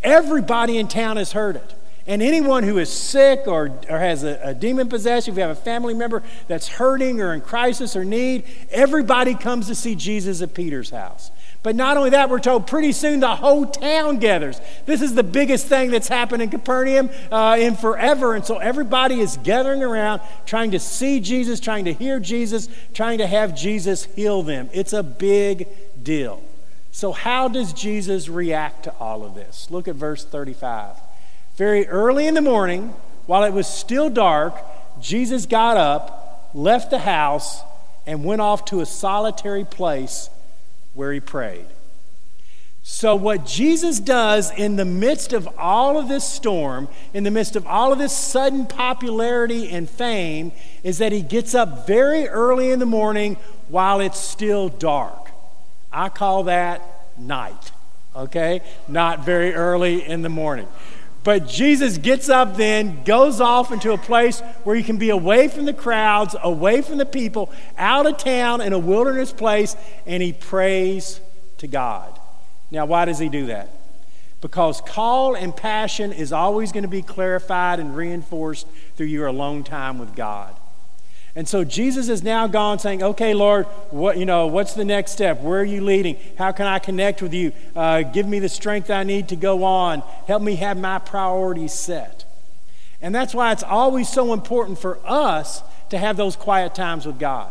everybody 0.00 0.78
in 0.78 0.86
town 0.86 1.16
has 1.16 1.32
heard 1.32 1.56
it. 1.56 1.74
And 2.08 2.22
anyone 2.22 2.62
who 2.62 2.78
is 2.78 2.90
sick 2.90 3.42
or, 3.46 3.78
or 3.90 3.98
has 3.98 4.24
a, 4.24 4.40
a 4.42 4.54
demon 4.54 4.88
possession, 4.88 5.32
if 5.32 5.36
you 5.36 5.42
have 5.42 5.50
a 5.50 5.60
family 5.60 5.92
member 5.92 6.22
that's 6.46 6.66
hurting 6.66 7.20
or 7.20 7.34
in 7.34 7.42
crisis 7.42 7.94
or 7.94 8.02
need, 8.02 8.44
everybody 8.70 9.34
comes 9.34 9.66
to 9.66 9.74
see 9.74 9.94
Jesus 9.94 10.40
at 10.40 10.54
Peter's 10.54 10.88
house. 10.88 11.30
But 11.62 11.76
not 11.76 11.98
only 11.98 12.10
that, 12.10 12.30
we're 12.30 12.40
told 12.40 12.66
pretty 12.66 12.92
soon 12.92 13.20
the 13.20 13.36
whole 13.36 13.66
town 13.66 14.20
gathers. 14.20 14.58
This 14.86 15.02
is 15.02 15.14
the 15.14 15.22
biggest 15.22 15.66
thing 15.66 15.90
that's 15.90 16.08
happened 16.08 16.42
in 16.42 16.48
Capernaum 16.48 17.10
uh, 17.30 17.58
in 17.60 17.76
forever. 17.76 18.34
And 18.34 18.42
so 18.42 18.56
everybody 18.56 19.20
is 19.20 19.36
gathering 19.38 19.82
around, 19.82 20.22
trying 20.46 20.70
to 20.70 20.78
see 20.78 21.20
Jesus, 21.20 21.60
trying 21.60 21.84
to 21.84 21.92
hear 21.92 22.20
Jesus, 22.20 22.70
trying 22.94 23.18
to 23.18 23.26
have 23.26 23.54
Jesus 23.54 24.04
heal 24.04 24.42
them. 24.42 24.70
It's 24.72 24.94
a 24.94 25.02
big 25.02 25.68
deal. 26.02 26.42
So, 26.90 27.12
how 27.12 27.48
does 27.48 27.74
Jesus 27.74 28.30
react 28.30 28.84
to 28.84 28.94
all 28.94 29.24
of 29.24 29.34
this? 29.34 29.70
Look 29.70 29.88
at 29.88 29.94
verse 29.94 30.24
35. 30.24 30.96
Very 31.58 31.88
early 31.88 32.28
in 32.28 32.34
the 32.34 32.40
morning, 32.40 32.94
while 33.26 33.42
it 33.42 33.52
was 33.52 33.66
still 33.66 34.08
dark, 34.08 34.54
Jesus 35.00 35.44
got 35.44 35.76
up, 35.76 36.52
left 36.54 36.92
the 36.92 37.00
house, 37.00 37.62
and 38.06 38.24
went 38.24 38.40
off 38.40 38.64
to 38.66 38.80
a 38.80 38.86
solitary 38.86 39.64
place 39.64 40.30
where 40.94 41.12
he 41.12 41.18
prayed. 41.18 41.66
So, 42.84 43.16
what 43.16 43.44
Jesus 43.44 43.98
does 43.98 44.52
in 44.52 44.76
the 44.76 44.84
midst 44.84 45.32
of 45.32 45.48
all 45.58 45.98
of 45.98 46.06
this 46.06 46.22
storm, 46.22 46.86
in 47.12 47.24
the 47.24 47.30
midst 47.32 47.56
of 47.56 47.66
all 47.66 47.92
of 47.92 47.98
this 47.98 48.16
sudden 48.16 48.64
popularity 48.64 49.68
and 49.68 49.90
fame, 49.90 50.52
is 50.84 50.98
that 50.98 51.10
he 51.10 51.22
gets 51.22 51.56
up 51.56 51.88
very 51.88 52.28
early 52.28 52.70
in 52.70 52.78
the 52.78 52.86
morning 52.86 53.36
while 53.66 53.98
it's 53.98 54.20
still 54.20 54.68
dark. 54.68 55.32
I 55.92 56.08
call 56.08 56.44
that 56.44 57.18
night, 57.18 57.72
okay? 58.14 58.60
Not 58.86 59.24
very 59.24 59.54
early 59.54 60.06
in 60.06 60.22
the 60.22 60.28
morning. 60.28 60.68
But 61.24 61.48
Jesus 61.48 61.98
gets 61.98 62.28
up 62.28 62.56
then, 62.56 63.02
goes 63.04 63.40
off 63.40 63.72
into 63.72 63.92
a 63.92 63.98
place 63.98 64.40
where 64.64 64.76
he 64.76 64.82
can 64.82 64.98
be 64.98 65.10
away 65.10 65.48
from 65.48 65.64
the 65.64 65.72
crowds, 65.72 66.34
away 66.42 66.80
from 66.80 66.98
the 66.98 67.06
people, 67.06 67.52
out 67.76 68.06
of 68.06 68.18
town 68.18 68.60
in 68.60 68.72
a 68.72 68.78
wilderness 68.78 69.32
place, 69.32 69.76
and 70.06 70.22
he 70.22 70.32
prays 70.32 71.20
to 71.58 71.66
God. 71.66 72.18
Now, 72.70 72.86
why 72.86 73.04
does 73.04 73.18
he 73.18 73.28
do 73.28 73.46
that? 73.46 73.70
Because 74.40 74.80
call 74.80 75.34
and 75.34 75.54
passion 75.54 76.12
is 76.12 76.32
always 76.32 76.70
going 76.70 76.84
to 76.84 76.88
be 76.88 77.02
clarified 77.02 77.80
and 77.80 77.96
reinforced 77.96 78.66
through 78.96 79.06
your 79.06 79.26
alone 79.26 79.64
time 79.64 79.98
with 79.98 80.14
God. 80.14 80.54
And 81.38 81.48
so 81.48 81.62
Jesus 81.62 82.08
is 82.08 82.24
now 82.24 82.48
gone 82.48 82.80
saying, 82.80 83.00
okay, 83.00 83.32
Lord, 83.32 83.66
what, 83.90 84.18
you 84.18 84.26
know, 84.26 84.48
what's 84.48 84.74
the 84.74 84.84
next 84.84 85.12
step? 85.12 85.40
Where 85.40 85.60
are 85.60 85.64
you 85.64 85.84
leading? 85.84 86.16
How 86.36 86.50
can 86.50 86.66
I 86.66 86.80
connect 86.80 87.22
with 87.22 87.32
you? 87.32 87.52
Uh, 87.76 88.02
give 88.02 88.26
me 88.26 88.40
the 88.40 88.48
strength 88.48 88.90
I 88.90 89.04
need 89.04 89.28
to 89.28 89.36
go 89.36 89.62
on. 89.62 90.00
Help 90.26 90.42
me 90.42 90.56
have 90.56 90.76
my 90.76 90.98
priorities 90.98 91.72
set. 91.72 92.24
And 93.00 93.14
that's 93.14 93.36
why 93.36 93.52
it's 93.52 93.62
always 93.62 94.08
so 94.08 94.32
important 94.32 94.80
for 94.80 94.98
us 95.04 95.62
to 95.90 95.98
have 95.98 96.16
those 96.16 96.34
quiet 96.34 96.74
times 96.74 97.06
with 97.06 97.20
God. 97.20 97.48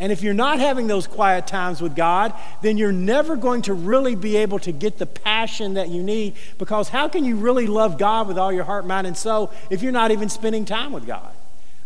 And 0.00 0.10
if 0.10 0.20
you're 0.20 0.34
not 0.34 0.58
having 0.58 0.88
those 0.88 1.06
quiet 1.06 1.46
times 1.46 1.80
with 1.80 1.94
God, 1.94 2.34
then 2.62 2.78
you're 2.78 2.90
never 2.90 3.36
going 3.36 3.62
to 3.62 3.74
really 3.74 4.16
be 4.16 4.38
able 4.38 4.58
to 4.58 4.72
get 4.72 4.98
the 4.98 5.06
passion 5.06 5.74
that 5.74 5.88
you 5.88 6.02
need 6.02 6.34
because 6.58 6.88
how 6.88 7.06
can 7.06 7.24
you 7.24 7.36
really 7.36 7.68
love 7.68 7.96
God 7.96 8.26
with 8.26 8.38
all 8.38 8.52
your 8.52 8.64
heart, 8.64 8.84
mind, 8.84 9.06
and 9.06 9.16
soul 9.16 9.52
if 9.70 9.84
you're 9.84 9.92
not 9.92 10.10
even 10.10 10.28
spending 10.28 10.64
time 10.64 10.90
with 10.90 11.06
God? 11.06 11.32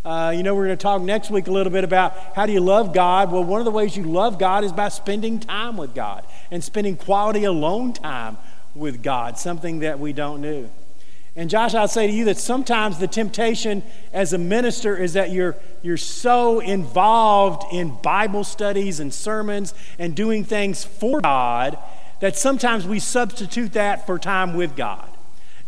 Uh, 0.05 0.33
you 0.35 0.43
know, 0.43 0.55
we're 0.55 0.65
going 0.65 0.77
to 0.77 0.81
talk 0.81 1.01
next 1.01 1.29
week 1.29 1.47
a 1.47 1.51
little 1.51 1.71
bit 1.71 1.83
about 1.83 2.15
how 2.35 2.45
do 2.45 2.53
you 2.53 2.61
love 2.61 2.93
God. 2.93 3.31
Well, 3.31 3.43
one 3.43 3.59
of 3.59 3.65
the 3.65 3.71
ways 3.71 3.97
you 3.97 4.03
love 4.03 4.39
God 4.39 4.63
is 4.63 4.71
by 4.71 4.89
spending 4.89 5.39
time 5.39 5.75
with 5.75 5.93
God 5.93 6.25
and 6.51 6.63
spending 6.63 6.95
quality 6.95 7.43
alone 7.43 7.93
time 7.93 8.37
with 8.73 9.03
God, 9.03 9.37
something 9.37 9.79
that 9.79 9.99
we 9.99 10.13
don't 10.13 10.41
do. 10.41 10.69
And 11.35 11.49
Josh, 11.49 11.73
I'll 11.73 11.87
say 11.87 12.07
to 12.07 12.13
you 12.13 12.25
that 12.25 12.37
sometimes 12.37 12.97
the 12.97 13.07
temptation 13.07 13.83
as 14.11 14.33
a 14.33 14.37
minister 14.37 14.97
is 14.97 15.13
that 15.13 15.31
you're, 15.31 15.55
you're 15.81 15.97
so 15.97 16.59
involved 16.59 17.73
in 17.73 17.95
Bible 18.01 18.43
studies 18.43 18.99
and 18.99 19.13
sermons 19.13 19.73
and 19.97 20.15
doing 20.15 20.43
things 20.43 20.83
for 20.83 21.21
God 21.21 21.77
that 22.19 22.37
sometimes 22.37 22.87
we 22.87 22.99
substitute 22.99 23.73
that 23.73 24.05
for 24.05 24.17
time 24.17 24.53
with 24.53 24.75
God. 24.75 25.09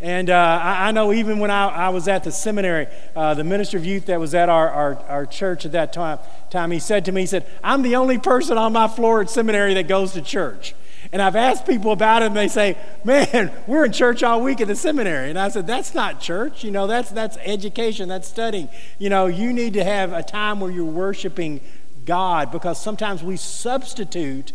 And 0.02 0.32
uh, 0.32 0.60
I, 0.64 0.88
I, 0.88 0.92
know 0.92 1.14
even 1.14 1.38
when 1.38 1.52
I, 1.52 1.68
I 1.68 1.90
was 1.90 2.08
at 2.08 2.24
the 2.24 2.32
seminary, 2.32 2.88
uh, 3.16 3.36
the 3.36 3.44
minister 3.44 3.78
of 3.78 3.86
youth 3.86 4.08
that 4.08 4.20
was 4.20 4.34
at 4.34 4.50
our, 4.50 4.68
our, 4.68 4.96
our 5.08 5.26
church 5.28 5.64
at 5.64 5.74
that 5.74 5.94
time, 5.94 6.18
time, 6.50 6.72
he 6.72 6.80
said 6.80 7.06
to 7.06 7.12
me, 7.12 7.22
he 7.22 7.28
said, 7.28 7.46
I'm 7.64 7.84
the 7.84 7.96
only 7.96 8.18
person 8.18 8.58
on 8.58 8.74
my 8.74 8.88
floor 8.88 9.22
at 9.22 9.30
seminary 9.30 9.76
that 9.76 9.88
goes 9.88 10.14
to 10.14 10.22
church. 10.24 10.74
And 11.12 11.22
I've 11.22 11.36
asked 11.36 11.68
people 11.68 11.92
about 11.92 12.24
it, 12.24 12.28
and 12.28 12.36
they 12.36 12.48
say, 12.48 12.78
Man, 13.04 13.52
we're 13.68 13.86
in 13.86 13.92
church 13.92 14.24
all 14.24 14.42
week 14.42 14.60
at 14.60 14.68
the 14.68 14.76
seminary. 14.76 15.30
And 15.30 15.38
I 15.38 15.50
said, 15.50 15.68
That's 15.68 15.94
not 15.94 16.20
church. 16.20 16.64
You 16.64 16.72
know, 16.72 16.88
that's, 16.88 17.12
that's 17.12 17.38
education, 17.38 18.10
that's 18.10 18.28
studying. 18.28 18.70
You 18.98 19.10
know, 19.10 19.28
you 19.28 19.54
need 19.54 19.74
to 19.74 19.84
have 19.84 20.14
a 20.14 20.24
time 20.24 20.60
where 20.60 20.72
you're 20.72 20.84
worshiping 20.86 21.62
God 22.06 22.52
because 22.52 22.82
sometimes 22.82 23.24
we 23.24 23.38
substitute 23.38 24.54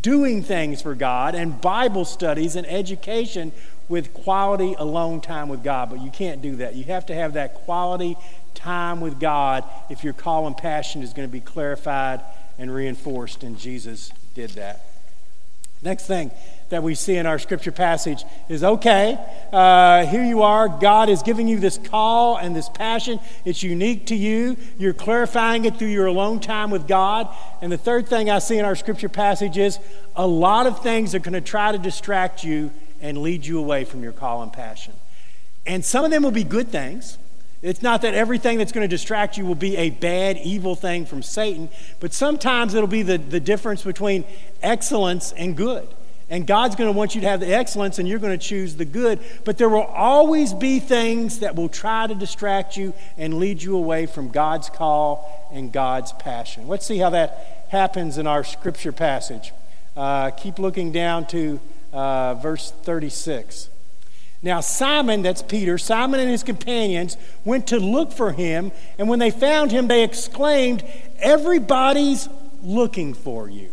doing 0.00 0.42
things 0.42 0.82
for 0.82 0.94
God 0.94 1.34
and 1.34 1.60
Bible 1.60 2.04
studies 2.04 2.56
and 2.56 2.66
education 2.66 3.52
with 3.88 4.12
quality 4.14 4.74
alone 4.78 5.20
time 5.20 5.48
with 5.48 5.62
God. 5.62 5.90
But 5.90 6.00
you 6.00 6.10
can't 6.10 6.42
do 6.42 6.56
that. 6.56 6.74
You 6.74 6.84
have 6.84 7.06
to 7.06 7.14
have 7.14 7.34
that 7.34 7.54
quality 7.54 8.16
time 8.54 9.00
with 9.00 9.20
God 9.20 9.64
if 9.90 10.02
your 10.02 10.12
call 10.12 10.46
and 10.46 10.56
passion 10.56 11.02
is 11.02 11.12
going 11.12 11.28
to 11.28 11.32
be 11.32 11.40
clarified 11.40 12.20
and 12.58 12.74
reinforced. 12.74 13.42
And 13.42 13.58
Jesus 13.58 14.10
did 14.34 14.50
that. 14.50 14.86
Next 15.82 16.06
thing 16.06 16.30
that 16.70 16.82
we 16.82 16.94
see 16.94 17.16
in 17.16 17.26
our 17.26 17.38
scripture 17.38 17.70
passage 17.70 18.24
is 18.48 18.64
okay, 18.64 19.16
uh, 19.52 20.04
here 20.06 20.24
you 20.24 20.42
are. 20.42 20.68
God 20.68 21.08
is 21.08 21.22
giving 21.22 21.46
you 21.46 21.60
this 21.60 21.78
call 21.78 22.38
and 22.38 22.56
this 22.56 22.68
passion. 22.68 23.20
It's 23.44 23.62
unique 23.62 24.06
to 24.06 24.16
you. 24.16 24.56
You're 24.78 24.94
clarifying 24.94 25.64
it 25.64 25.76
through 25.76 25.88
your 25.88 26.06
alone 26.06 26.40
time 26.40 26.70
with 26.70 26.88
God. 26.88 27.28
And 27.62 27.70
the 27.70 27.78
third 27.78 28.08
thing 28.08 28.30
I 28.30 28.40
see 28.40 28.58
in 28.58 28.64
our 28.64 28.74
scripture 28.74 29.08
passage 29.08 29.58
is 29.58 29.78
a 30.16 30.26
lot 30.26 30.66
of 30.66 30.82
things 30.82 31.14
are 31.14 31.20
going 31.20 31.34
to 31.34 31.40
try 31.40 31.72
to 31.72 31.78
distract 31.78 32.42
you 32.42 32.72
and 33.00 33.18
lead 33.18 33.44
you 33.44 33.58
away 33.58 33.84
from 33.84 34.02
your 34.02 34.12
call 34.12 34.42
and 34.42 34.52
passion. 34.52 34.94
And 35.66 35.84
some 35.84 36.04
of 36.04 36.10
them 36.10 36.22
will 36.22 36.30
be 36.30 36.44
good 36.44 36.68
things. 36.68 37.18
It's 37.62 37.82
not 37.82 38.02
that 38.02 38.14
everything 38.14 38.58
that's 38.58 38.72
going 38.72 38.84
to 38.84 38.88
distract 38.88 39.36
you 39.36 39.46
will 39.46 39.54
be 39.54 39.76
a 39.76 39.90
bad, 39.90 40.36
evil 40.38 40.76
thing 40.76 41.06
from 41.06 41.22
Satan, 41.22 41.68
but 42.00 42.12
sometimes 42.12 42.74
it'll 42.74 42.86
be 42.86 43.02
the, 43.02 43.18
the 43.18 43.40
difference 43.40 43.82
between 43.82 44.24
excellence 44.62 45.32
and 45.32 45.56
good. 45.56 45.88
And 46.28 46.44
God's 46.44 46.74
going 46.74 46.92
to 46.92 46.96
want 46.96 47.14
you 47.14 47.20
to 47.20 47.28
have 47.28 47.38
the 47.38 47.54
excellence, 47.54 48.00
and 48.00 48.08
you're 48.08 48.18
going 48.18 48.36
to 48.36 48.44
choose 48.44 48.74
the 48.74 48.84
good. 48.84 49.20
But 49.44 49.58
there 49.58 49.68
will 49.68 49.82
always 49.82 50.52
be 50.52 50.80
things 50.80 51.38
that 51.38 51.54
will 51.54 51.68
try 51.68 52.06
to 52.06 52.14
distract 52.16 52.76
you 52.76 52.94
and 53.16 53.38
lead 53.38 53.62
you 53.62 53.76
away 53.76 54.06
from 54.06 54.30
God's 54.30 54.68
call 54.68 55.48
and 55.52 55.72
God's 55.72 56.12
passion. 56.12 56.66
Let's 56.66 56.84
see 56.84 56.98
how 56.98 57.10
that 57.10 57.66
happens 57.70 58.18
in 58.18 58.26
our 58.26 58.42
scripture 58.42 58.90
passage. 58.90 59.52
Uh, 59.96 60.30
keep 60.30 60.58
looking 60.58 60.90
down 60.90 61.26
to 61.28 61.60
uh, 61.96 62.34
verse 62.34 62.70
36. 62.82 63.70
Now, 64.42 64.60
Simon, 64.60 65.22
that's 65.22 65.42
Peter, 65.42 65.78
Simon 65.78 66.20
and 66.20 66.30
his 66.30 66.42
companions 66.42 67.16
went 67.44 67.68
to 67.68 67.80
look 67.80 68.12
for 68.12 68.32
him, 68.32 68.70
and 68.98 69.08
when 69.08 69.18
they 69.18 69.30
found 69.30 69.72
him, 69.72 69.88
they 69.88 70.04
exclaimed, 70.04 70.84
Everybody's 71.18 72.28
looking 72.62 73.14
for 73.14 73.48
you. 73.48 73.70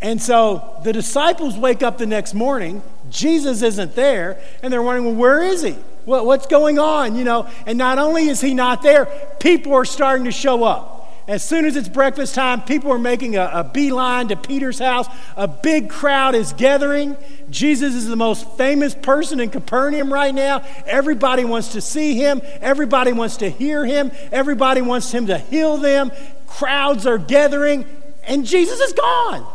And 0.00 0.20
so 0.20 0.80
the 0.82 0.92
disciples 0.92 1.56
wake 1.56 1.82
up 1.82 1.98
the 1.98 2.06
next 2.06 2.34
morning, 2.34 2.82
Jesus 3.10 3.62
isn't 3.62 3.94
there, 3.94 4.38
and 4.62 4.72
they're 4.72 4.82
wondering, 4.82 5.06
Well, 5.06 5.14
where 5.14 5.42
is 5.42 5.62
he? 5.62 5.76
what's 6.04 6.46
going 6.46 6.78
on? 6.78 7.16
You 7.16 7.24
know, 7.24 7.48
and 7.64 7.78
not 7.78 7.98
only 7.98 8.28
is 8.28 8.40
he 8.40 8.52
not 8.52 8.82
there, 8.82 9.06
people 9.40 9.72
are 9.72 9.86
starting 9.86 10.24
to 10.24 10.32
show 10.32 10.64
up. 10.64 10.93
As 11.26 11.42
soon 11.42 11.64
as 11.64 11.74
it's 11.74 11.88
breakfast 11.88 12.34
time, 12.34 12.62
people 12.62 12.92
are 12.92 12.98
making 12.98 13.36
a, 13.36 13.50
a 13.52 13.64
beeline 13.64 14.28
to 14.28 14.36
Peter's 14.36 14.78
house. 14.78 15.06
A 15.36 15.48
big 15.48 15.88
crowd 15.88 16.34
is 16.34 16.52
gathering. 16.52 17.16
Jesus 17.48 17.94
is 17.94 18.06
the 18.06 18.16
most 18.16 18.46
famous 18.58 18.94
person 18.94 19.40
in 19.40 19.48
Capernaum 19.48 20.12
right 20.12 20.34
now. 20.34 20.62
Everybody 20.84 21.46
wants 21.46 21.68
to 21.72 21.80
see 21.80 22.14
him, 22.14 22.42
everybody 22.60 23.12
wants 23.12 23.38
to 23.38 23.48
hear 23.48 23.86
him, 23.86 24.12
everybody 24.32 24.82
wants 24.82 25.10
him 25.12 25.26
to 25.28 25.38
heal 25.38 25.78
them. 25.78 26.12
Crowds 26.46 27.06
are 27.06 27.18
gathering, 27.18 27.86
and 28.24 28.44
Jesus 28.44 28.78
is 28.80 28.92
gone. 28.92 29.46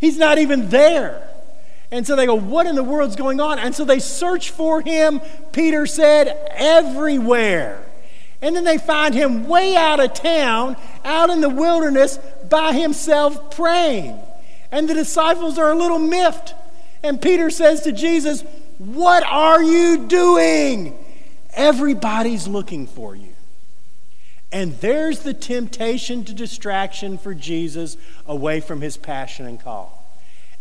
He's 0.00 0.16
not 0.16 0.38
even 0.38 0.70
there. 0.70 1.28
And 1.90 2.06
so 2.06 2.16
they 2.16 2.26
go, 2.26 2.34
What 2.34 2.66
in 2.66 2.76
the 2.76 2.84
world's 2.84 3.16
going 3.16 3.40
on? 3.40 3.58
And 3.58 3.74
so 3.74 3.84
they 3.84 3.98
search 3.98 4.50
for 4.50 4.80
him, 4.80 5.20
Peter 5.52 5.86
said, 5.86 6.28
everywhere. 6.54 7.84
And 8.40 8.54
then 8.54 8.64
they 8.64 8.78
find 8.78 9.14
him 9.14 9.46
way 9.46 9.74
out 9.74 10.00
of 10.00 10.14
town, 10.14 10.76
out 11.04 11.30
in 11.30 11.40
the 11.40 11.48
wilderness, 11.48 12.18
by 12.48 12.72
himself 12.72 13.50
praying. 13.50 14.18
And 14.70 14.88
the 14.88 14.94
disciples 14.94 15.58
are 15.58 15.70
a 15.70 15.74
little 15.74 15.98
miffed. 15.98 16.54
And 17.02 17.20
Peter 17.20 17.50
says 17.50 17.82
to 17.82 17.92
Jesus, 17.92 18.42
What 18.78 19.24
are 19.24 19.62
you 19.62 20.06
doing? 20.06 20.96
Everybody's 21.54 22.46
looking 22.46 22.86
for 22.86 23.16
you. 23.16 23.34
And 24.52 24.78
there's 24.80 25.20
the 25.20 25.34
temptation 25.34 26.24
to 26.24 26.32
distraction 26.32 27.18
for 27.18 27.34
Jesus 27.34 27.96
away 28.26 28.60
from 28.60 28.80
his 28.80 28.96
passion 28.96 29.46
and 29.46 29.60
call. 29.60 29.98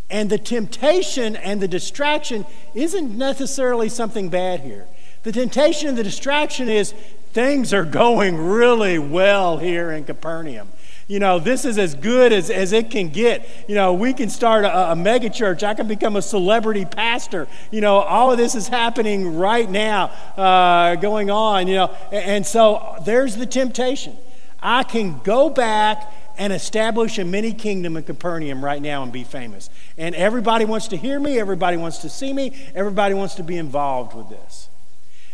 And 0.09 0.29
the 0.29 0.37
temptation 0.37 1.35
and 1.35 1.61
the 1.61 1.67
distraction 1.67 2.45
isn't 2.73 3.17
necessarily 3.17 3.89
something 3.89 4.29
bad 4.29 4.61
here. 4.61 4.87
The 5.23 5.31
temptation 5.31 5.89
and 5.89 5.97
the 5.97 6.03
distraction 6.03 6.69
is 6.69 6.93
things 7.37 7.71
are 7.71 7.85
going 7.85 8.35
really 8.35 8.97
well 8.97 9.59
here 9.59 9.91
in 9.91 10.03
Capernaum. 10.03 10.67
You 11.07 11.19
know, 11.19 11.37
this 11.37 11.65
is 11.65 11.77
as 11.77 11.93
good 11.93 12.33
as, 12.33 12.49
as 12.49 12.73
it 12.73 12.89
can 12.89 13.09
get. 13.09 13.47
You 13.69 13.75
know, 13.75 13.93
we 13.93 14.11
can 14.11 14.27
start 14.31 14.65
a, 14.65 14.93
a 14.93 14.95
mega 14.95 15.29
church. 15.29 15.61
I 15.61 15.75
can 15.75 15.87
become 15.87 16.15
a 16.15 16.21
celebrity 16.23 16.83
pastor. 16.83 17.47
You 17.69 17.81
know, 17.81 17.97
all 17.97 18.31
of 18.31 18.39
this 18.39 18.55
is 18.55 18.67
happening 18.67 19.37
right 19.37 19.69
now, 19.69 20.05
uh, 20.35 20.95
going 20.95 21.29
on, 21.29 21.67
you 21.67 21.75
know. 21.75 21.95
And, 22.11 22.25
and 22.25 22.45
so 22.47 22.95
there's 23.05 23.35
the 23.35 23.45
temptation. 23.45 24.17
I 24.59 24.81
can 24.81 25.19
go 25.19 25.51
back 25.51 26.11
and 26.39 26.51
establish 26.51 27.19
a 27.19 27.23
mini 27.23 27.53
kingdom 27.53 27.97
in 27.97 28.03
Capernaum 28.03 28.65
right 28.65 28.81
now 28.81 29.03
and 29.03 29.11
be 29.11 29.23
famous. 29.23 29.69
And 29.95 30.15
everybody 30.15 30.65
wants 30.65 30.87
to 30.87 30.97
hear 30.97 31.19
me, 31.19 31.37
everybody 31.37 31.77
wants 31.77 31.99
to 31.99 32.09
see 32.09 32.33
me, 32.33 32.51
everybody 32.73 33.13
wants 33.13 33.35
to 33.35 33.43
be 33.43 33.57
involved 33.57 34.15
with 34.15 34.27
this. 34.29 34.69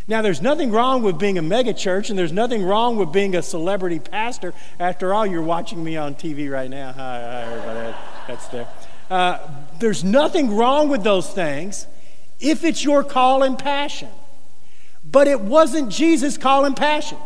Now, 0.07 0.21
there's 0.21 0.41
nothing 0.41 0.71
wrong 0.71 1.01
with 1.01 1.17
being 1.17 1.37
a 1.37 1.41
megachurch, 1.41 2.09
and 2.09 2.19
there's 2.19 2.33
nothing 2.33 2.63
wrong 2.63 2.97
with 2.97 3.13
being 3.13 3.35
a 3.35 3.41
celebrity 3.41 3.99
pastor. 3.99 4.53
After 4.77 5.13
all, 5.13 5.25
you're 5.25 5.41
watching 5.41 5.81
me 5.81 5.95
on 5.95 6.15
TV 6.15 6.51
right 6.51 6.69
now. 6.69 6.91
Hi, 6.91 7.21
hi 7.21 7.41
everybody. 7.43 7.97
That's 8.27 8.47
there. 8.47 8.67
Uh, 9.09 9.39
there's 9.79 10.03
nothing 10.03 10.55
wrong 10.55 10.89
with 10.89 11.03
those 11.03 11.29
things 11.29 11.87
if 12.39 12.65
it's 12.65 12.83
your 12.83 13.03
call 13.03 13.43
and 13.43 13.57
passion. 13.57 14.09
But 15.09 15.27
it 15.27 15.39
wasn't 15.39 15.89
Jesus' 15.89 16.37
call 16.37 16.65
and 16.65 16.75
passion. 16.75 17.17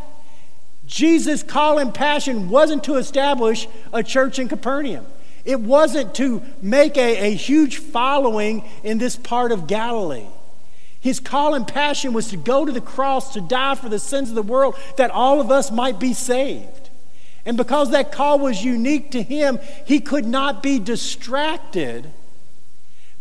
Jesus' 0.85 1.43
call 1.43 1.79
and 1.79 1.93
passion 1.93 2.49
wasn't 2.49 2.83
to 2.85 2.95
establish 2.95 3.67
a 3.91 4.03
church 4.03 4.37
in 4.39 4.47
Capernaum. 4.47 5.05
It 5.45 5.59
wasn't 5.59 6.13
to 6.15 6.43
make 6.61 6.97
a, 6.97 7.27
a 7.27 7.33
huge 7.33 7.77
following 7.77 8.63
in 8.83 8.97
this 8.97 9.15
part 9.15 9.51
of 9.51 9.65
Galilee. 9.65 10.27
His 11.07 11.21
call 11.21 11.53
and 11.55 11.65
passion 11.65 12.11
was 12.11 12.27
to 12.31 12.35
go 12.35 12.65
to 12.65 12.71
the 12.73 12.81
cross 12.81 13.31
to 13.31 13.39
die 13.39 13.75
for 13.75 13.87
the 13.87 13.97
sins 13.97 14.27
of 14.27 14.35
the 14.35 14.41
world 14.41 14.75
that 14.97 15.09
all 15.09 15.39
of 15.39 15.49
us 15.49 15.71
might 15.71 16.01
be 16.01 16.13
saved. 16.13 16.89
And 17.45 17.55
because 17.55 17.91
that 17.91 18.11
call 18.11 18.39
was 18.39 18.61
unique 18.61 19.11
to 19.11 19.23
him, 19.23 19.59
he 19.85 20.01
could 20.01 20.25
not 20.25 20.61
be 20.61 20.79
distracted 20.79 22.11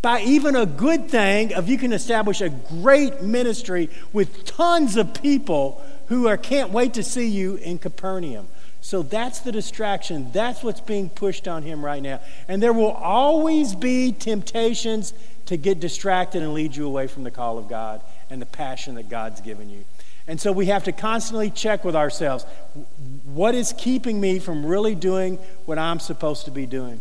by 0.03 0.20
even 0.22 0.57
a 0.57 0.66
good 0.66 1.09
thing 1.09 1.55
of 1.55 1.68
you 1.68 1.79
can 1.79 1.92
establish 1.92 2.40
a 2.40 2.49
great 2.49 3.22
ministry 3.22 3.88
with 4.12 4.44
tons 4.44 4.96
of 4.96 5.22
people 5.22 5.81
who 6.09 6.27
are, 6.27 6.37
can't 6.37 6.70
wait 6.70 6.94
to 6.94 7.05
see 7.05 7.29
you 7.29 7.55
in 7.55 7.79
Capernaum. 7.79 8.49
So 8.81 9.03
that's 9.03 9.38
the 9.38 9.53
distraction. 9.53 10.33
That's 10.33 10.64
what's 10.64 10.81
being 10.81 11.09
pushed 11.09 11.46
on 11.46 11.62
him 11.62 11.85
right 11.85 12.03
now. 12.03 12.18
And 12.49 12.61
there 12.61 12.72
will 12.72 12.90
always 12.90 13.77
be 13.77 14.11
temptations 14.11 15.14
to 15.46 15.56
get 15.56 15.80
distracted 15.80 16.42
and 16.42 16.54
lead 16.54 16.76
you 16.76 16.87
away 16.87 17.06
from 17.06 17.24
the 17.24 17.30
call 17.30 17.59
of 17.59 17.68
God 17.68 18.02
and 18.30 18.40
the 18.40 18.46
passion 18.46 18.96
that 18.96 19.09
God's 19.09 19.40
given 19.40 19.70
you. 19.70 19.85
And 20.28 20.40
so 20.40 20.50
we 20.50 20.66
have 20.66 20.85
to 20.85 20.92
constantly 20.92 21.50
check 21.50 21.85
with 21.85 21.94
ourselves 21.94 22.44
What 23.24 23.54
is 23.54 23.72
keeping 23.76 24.20
me 24.20 24.38
from 24.38 24.66
really 24.66 24.94
doing 24.94 25.37
what 25.66 25.78
I'm 25.78 26.00
supposed 26.00 26.44
to 26.46 26.50
be 26.50 26.66
doing? 26.66 27.00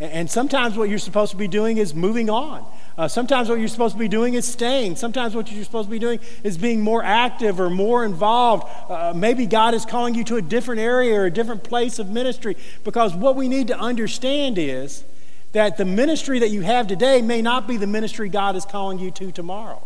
And 0.00 0.28
sometimes 0.28 0.76
what 0.76 0.88
you're 0.88 0.98
supposed 0.98 1.30
to 1.30 1.36
be 1.36 1.46
doing 1.46 1.76
is 1.76 1.94
moving 1.94 2.28
on. 2.28 2.66
Uh, 2.98 3.08
sometimes 3.08 3.48
what 3.48 3.58
you're 3.58 3.68
supposed 3.68 3.94
to 3.94 3.98
be 3.98 4.08
doing 4.08 4.34
is 4.34 4.46
staying. 4.46 4.96
Sometimes 4.96 5.34
what 5.34 5.50
you're 5.50 5.64
supposed 5.64 5.86
to 5.86 5.90
be 5.90 5.98
doing 5.98 6.18
is 6.42 6.58
being 6.58 6.80
more 6.80 7.04
active 7.04 7.60
or 7.60 7.70
more 7.70 8.04
involved. 8.04 8.64
Uh, 8.90 9.12
maybe 9.14 9.46
God 9.46 9.74
is 9.74 9.84
calling 9.84 10.14
you 10.14 10.24
to 10.24 10.36
a 10.36 10.42
different 10.42 10.80
area 10.80 11.20
or 11.20 11.26
a 11.26 11.30
different 11.30 11.62
place 11.62 11.98
of 11.98 12.10
ministry. 12.10 12.56
Because 12.84 13.14
what 13.14 13.36
we 13.36 13.48
need 13.48 13.68
to 13.68 13.78
understand 13.78 14.58
is 14.58 15.04
that 15.52 15.76
the 15.76 15.84
ministry 15.84 16.40
that 16.40 16.50
you 16.50 16.62
have 16.62 16.86
today 16.86 17.22
may 17.22 17.42
not 17.42 17.68
be 17.68 17.76
the 17.76 17.86
ministry 17.86 18.28
God 18.28 18.56
is 18.56 18.64
calling 18.64 18.98
you 18.98 19.10
to 19.12 19.30
tomorrow. 19.32 19.82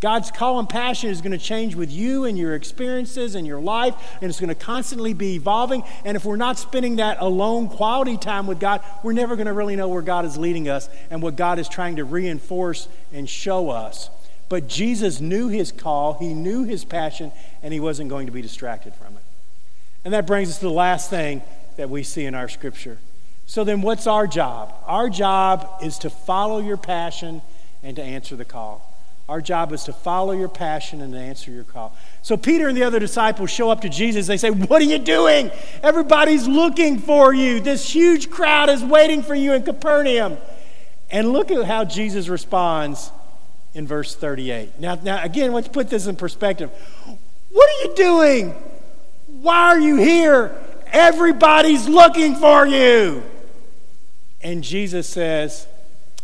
God's 0.00 0.30
call 0.30 0.60
and 0.60 0.68
passion 0.68 1.10
is 1.10 1.20
going 1.20 1.32
to 1.32 1.44
change 1.44 1.74
with 1.74 1.90
you 1.90 2.24
and 2.24 2.38
your 2.38 2.54
experiences 2.54 3.34
and 3.34 3.44
your 3.44 3.60
life, 3.60 3.94
and 4.22 4.30
it's 4.30 4.38
going 4.38 4.48
to 4.48 4.54
constantly 4.54 5.12
be 5.12 5.34
evolving. 5.34 5.82
And 6.04 6.16
if 6.16 6.24
we're 6.24 6.36
not 6.36 6.56
spending 6.56 6.96
that 6.96 7.20
alone 7.20 7.68
quality 7.68 8.16
time 8.16 8.46
with 8.46 8.60
God, 8.60 8.80
we're 9.02 9.12
never 9.12 9.34
going 9.34 9.48
to 9.48 9.52
really 9.52 9.74
know 9.74 9.88
where 9.88 10.02
God 10.02 10.24
is 10.24 10.38
leading 10.38 10.68
us 10.68 10.88
and 11.10 11.20
what 11.20 11.34
God 11.34 11.58
is 11.58 11.68
trying 11.68 11.96
to 11.96 12.04
reinforce 12.04 12.86
and 13.12 13.28
show 13.28 13.70
us. 13.70 14.08
But 14.48 14.68
Jesus 14.68 15.20
knew 15.20 15.48
his 15.48 15.72
call, 15.72 16.14
he 16.14 16.32
knew 16.32 16.62
his 16.62 16.84
passion, 16.84 17.32
and 17.62 17.74
he 17.74 17.80
wasn't 17.80 18.08
going 18.08 18.26
to 18.26 18.32
be 18.32 18.40
distracted 18.40 18.94
from 18.94 19.16
it. 19.16 19.22
And 20.04 20.14
that 20.14 20.28
brings 20.28 20.48
us 20.48 20.58
to 20.58 20.66
the 20.66 20.70
last 20.70 21.10
thing 21.10 21.42
that 21.76 21.90
we 21.90 22.04
see 22.04 22.24
in 22.24 22.36
our 22.36 22.48
scripture. 22.48 22.98
So 23.48 23.64
then, 23.64 23.80
what's 23.80 24.06
our 24.06 24.26
job? 24.26 24.74
Our 24.84 25.08
job 25.08 25.66
is 25.82 25.96
to 26.00 26.10
follow 26.10 26.58
your 26.58 26.76
passion 26.76 27.40
and 27.82 27.96
to 27.96 28.02
answer 28.02 28.36
the 28.36 28.44
call. 28.44 28.84
Our 29.26 29.40
job 29.40 29.72
is 29.72 29.84
to 29.84 29.92
follow 29.94 30.32
your 30.32 30.50
passion 30.50 31.00
and 31.00 31.14
to 31.14 31.18
answer 31.18 31.50
your 31.50 31.64
call. 31.64 31.96
So 32.20 32.36
Peter 32.36 32.68
and 32.68 32.76
the 32.76 32.82
other 32.82 32.98
disciples 32.98 33.50
show 33.50 33.70
up 33.70 33.80
to 33.80 33.88
Jesus. 33.88 34.26
They 34.26 34.36
say, 34.36 34.50
What 34.50 34.82
are 34.82 34.84
you 34.84 34.98
doing? 34.98 35.50
Everybody's 35.82 36.46
looking 36.46 36.98
for 36.98 37.32
you. 37.32 37.58
This 37.58 37.88
huge 37.90 38.28
crowd 38.28 38.68
is 38.68 38.84
waiting 38.84 39.22
for 39.22 39.34
you 39.34 39.54
in 39.54 39.62
Capernaum. 39.62 40.36
And 41.10 41.32
look 41.32 41.50
at 41.50 41.64
how 41.64 41.86
Jesus 41.86 42.28
responds 42.28 43.10
in 43.72 43.86
verse 43.86 44.14
38. 44.14 44.78
Now, 44.78 44.96
now 45.02 45.24
again, 45.24 45.54
let's 45.54 45.68
put 45.68 45.88
this 45.88 46.06
in 46.06 46.16
perspective. 46.16 46.70
What 47.50 47.70
are 47.70 47.88
you 47.88 47.96
doing? 47.96 48.50
Why 49.40 49.68
are 49.68 49.80
you 49.80 49.96
here? 49.96 50.54
Everybody's 50.92 51.88
looking 51.88 52.36
for 52.36 52.66
you. 52.66 53.22
And 54.48 54.64
Jesus 54.64 55.06
says, 55.06 55.66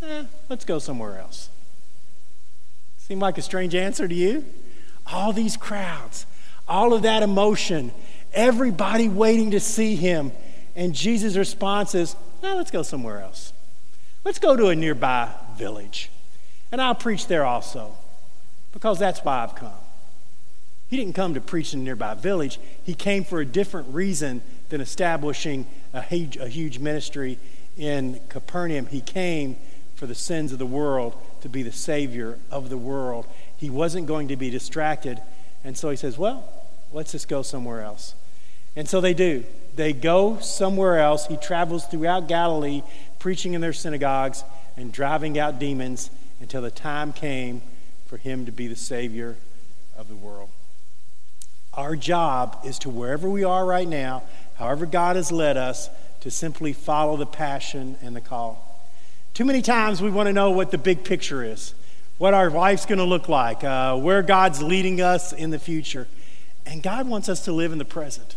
eh, 0.03 0.25
Let's 0.49 0.65
go 0.65 0.79
somewhere 0.79 1.19
else. 1.19 1.51
Seem 2.97 3.19
like 3.19 3.37
a 3.37 3.43
strange 3.43 3.75
answer 3.75 4.09
to 4.09 4.15
you? 4.15 4.47
All 5.07 5.35
these 5.35 5.59
crowds, 5.59 6.25
all 6.67 6.95
of 6.95 7.03
that 7.03 7.23
emotion, 7.23 7.93
everybody 8.33 9.11
waiting 9.11 9.51
to 9.51 9.61
see 9.61 9.95
him. 9.95 10.33
And 10.75 10.95
Jesus' 10.95 11.37
response 11.37 11.95
is, 11.95 12.17
now 12.43 12.57
let's 12.57 12.71
go 12.71 12.83
somewhere 12.83 13.21
else. 13.21 13.53
Let's 14.25 14.39
go 14.39 14.57
to 14.57 14.69
a 14.69 14.75
nearby 14.75 15.31
village. 15.59 16.09
And 16.73 16.81
I'll 16.81 16.95
preach 16.95 17.27
there 17.27 17.45
also, 17.45 17.95
because 18.73 18.99
that's 18.99 19.21
why 19.21 19.43
I've 19.43 19.55
come. 19.55 19.71
He 20.89 20.97
didn't 20.97 21.15
come 21.15 21.35
to 21.35 21.43
preach 21.43 21.75
in 21.75 21.81
a 21.81 21.83
nearby 21.83 22.15
village, 22.15 22.59
he 22.85 22.95
came 22.95 23.23
for 23.23 23.43
a 23.43 23.47
different 23.47 23.93
reason 23.93 24.41
than 24.71 24.81
establishing 24.81 25.67
a 25.93 26.01
huge, 26.01 26.39
a 26.39 26.49
huge 26.49 26.79
ministry 26.79 27.39
in 27.77 28.21
Capernaum. 28.29 28.87
He 28.87 29.01
came 29.01 29.57
for 29.95 30.07
the 30.07 30.15
sins 30.15 30.53
of 30.53 30.59
the 30.59 30.67
world 30.67 31.17
to 31.43 31.49
be 31.49 31.63
the 31.63 31.73
Savior 31.73 32.39
of 32.51 32.69
the 32.69 32.79
world. 32.79 33.27
He 33.57 33.71
wasn't 33.71 34.07
going 34.07 34.29
to 34.29 34.37
be 34.37 34.51
distracted. 34.51 35.21
And 35.63 35.77
so 35.77 35.91
he 35.91 35.97
says, 35.97 36.19
Well, 36.19 36.49
let's 36.93 37.13
just 37.13 37.29
go 37.29 37.43
somewhere 37.43 37.83
else. 37.83 38.15
And 38.77 38.89
so 38.89 39.01
they 39.01 39.15
do. 39.15 39.45
They 39.77 39.93
go 39.93 40.39
somewhere 40.41 40.99
else. 40.99 41.27
He 41.27 41.37
travels 41.37 41.87
throughout 41.87 42.29
Galilee, 42.29 42.83
preaching 43.19 43.55
in 43.55 43.61
their 43.61 43.73
synagogues 43.73 44.45
and 44.77 44.93
driving 44.93 45.39
out 45.39 45.59
demons 45.59 46.11
until 46.41 46.63
the 46.63 46.71
time 46.71 47.13
came 47.13 47.63
for 48.07 48.17
him 48.17 48.47
to 48.47 48.53
be 48.53 48.67
the 48.67 48.77
Savior 48.77 49.37
of 49.97 50.09
the 50.09 50.17
world. 50.17 50.51
Our 51.73 51.97
job 51.97 52.59
is 52.65 52.79
to, 52.81 52.91
wherever 52.91 53.29
we 53.29 53.45
are 53.45 53.65
right 53.65 53.89
now, 53.89 54.23
however 54.57 54.87
God 54.87 55.17
has 55.17 55.33
led 55.33 55.57
us, 55.57 55.89
to 56.25 56.31
simply 56.31 56.73
follow 56.73 57.19
the 57.19 57.27
passion 57.27 57.99
and 58.01 58.17
the 58.17 58.21
call. 58.21 58.81
Too 59.35 59.45
many 59.45 59.61
times 59.61 60.01
we 60.01 60.11
want 60.11 60.27
to 60.27 60.33
know 60.33 60.53
what 60.53 60.71
the 60.71 60.79
big 60.79 61.05
picture 61.05 61.45
is, 61.45 61.75
what 62.17 62.33
our 62.33 62.49
life's 62.49 62.87
going 62.87 62.97
to 62.97 63.05
look 63.05 63.29
like, 63.29 63.63
uh, 63.63 63.95
where 63.99 64.23
God's 64.23 64.63
leading 64.63 65.03
us 65.03 65.35
in 65.35 65.51
the 65.51 65.59
future. 65.59 66.09
And 66.65 66.83
God 66.83 67.07
wants 67.07 67.29
us 67.29 67.45
to 67.45 67.53
live 67.53 67.73
in 67.73 67.79
the 67.79 67.85
present. 67.85 68.37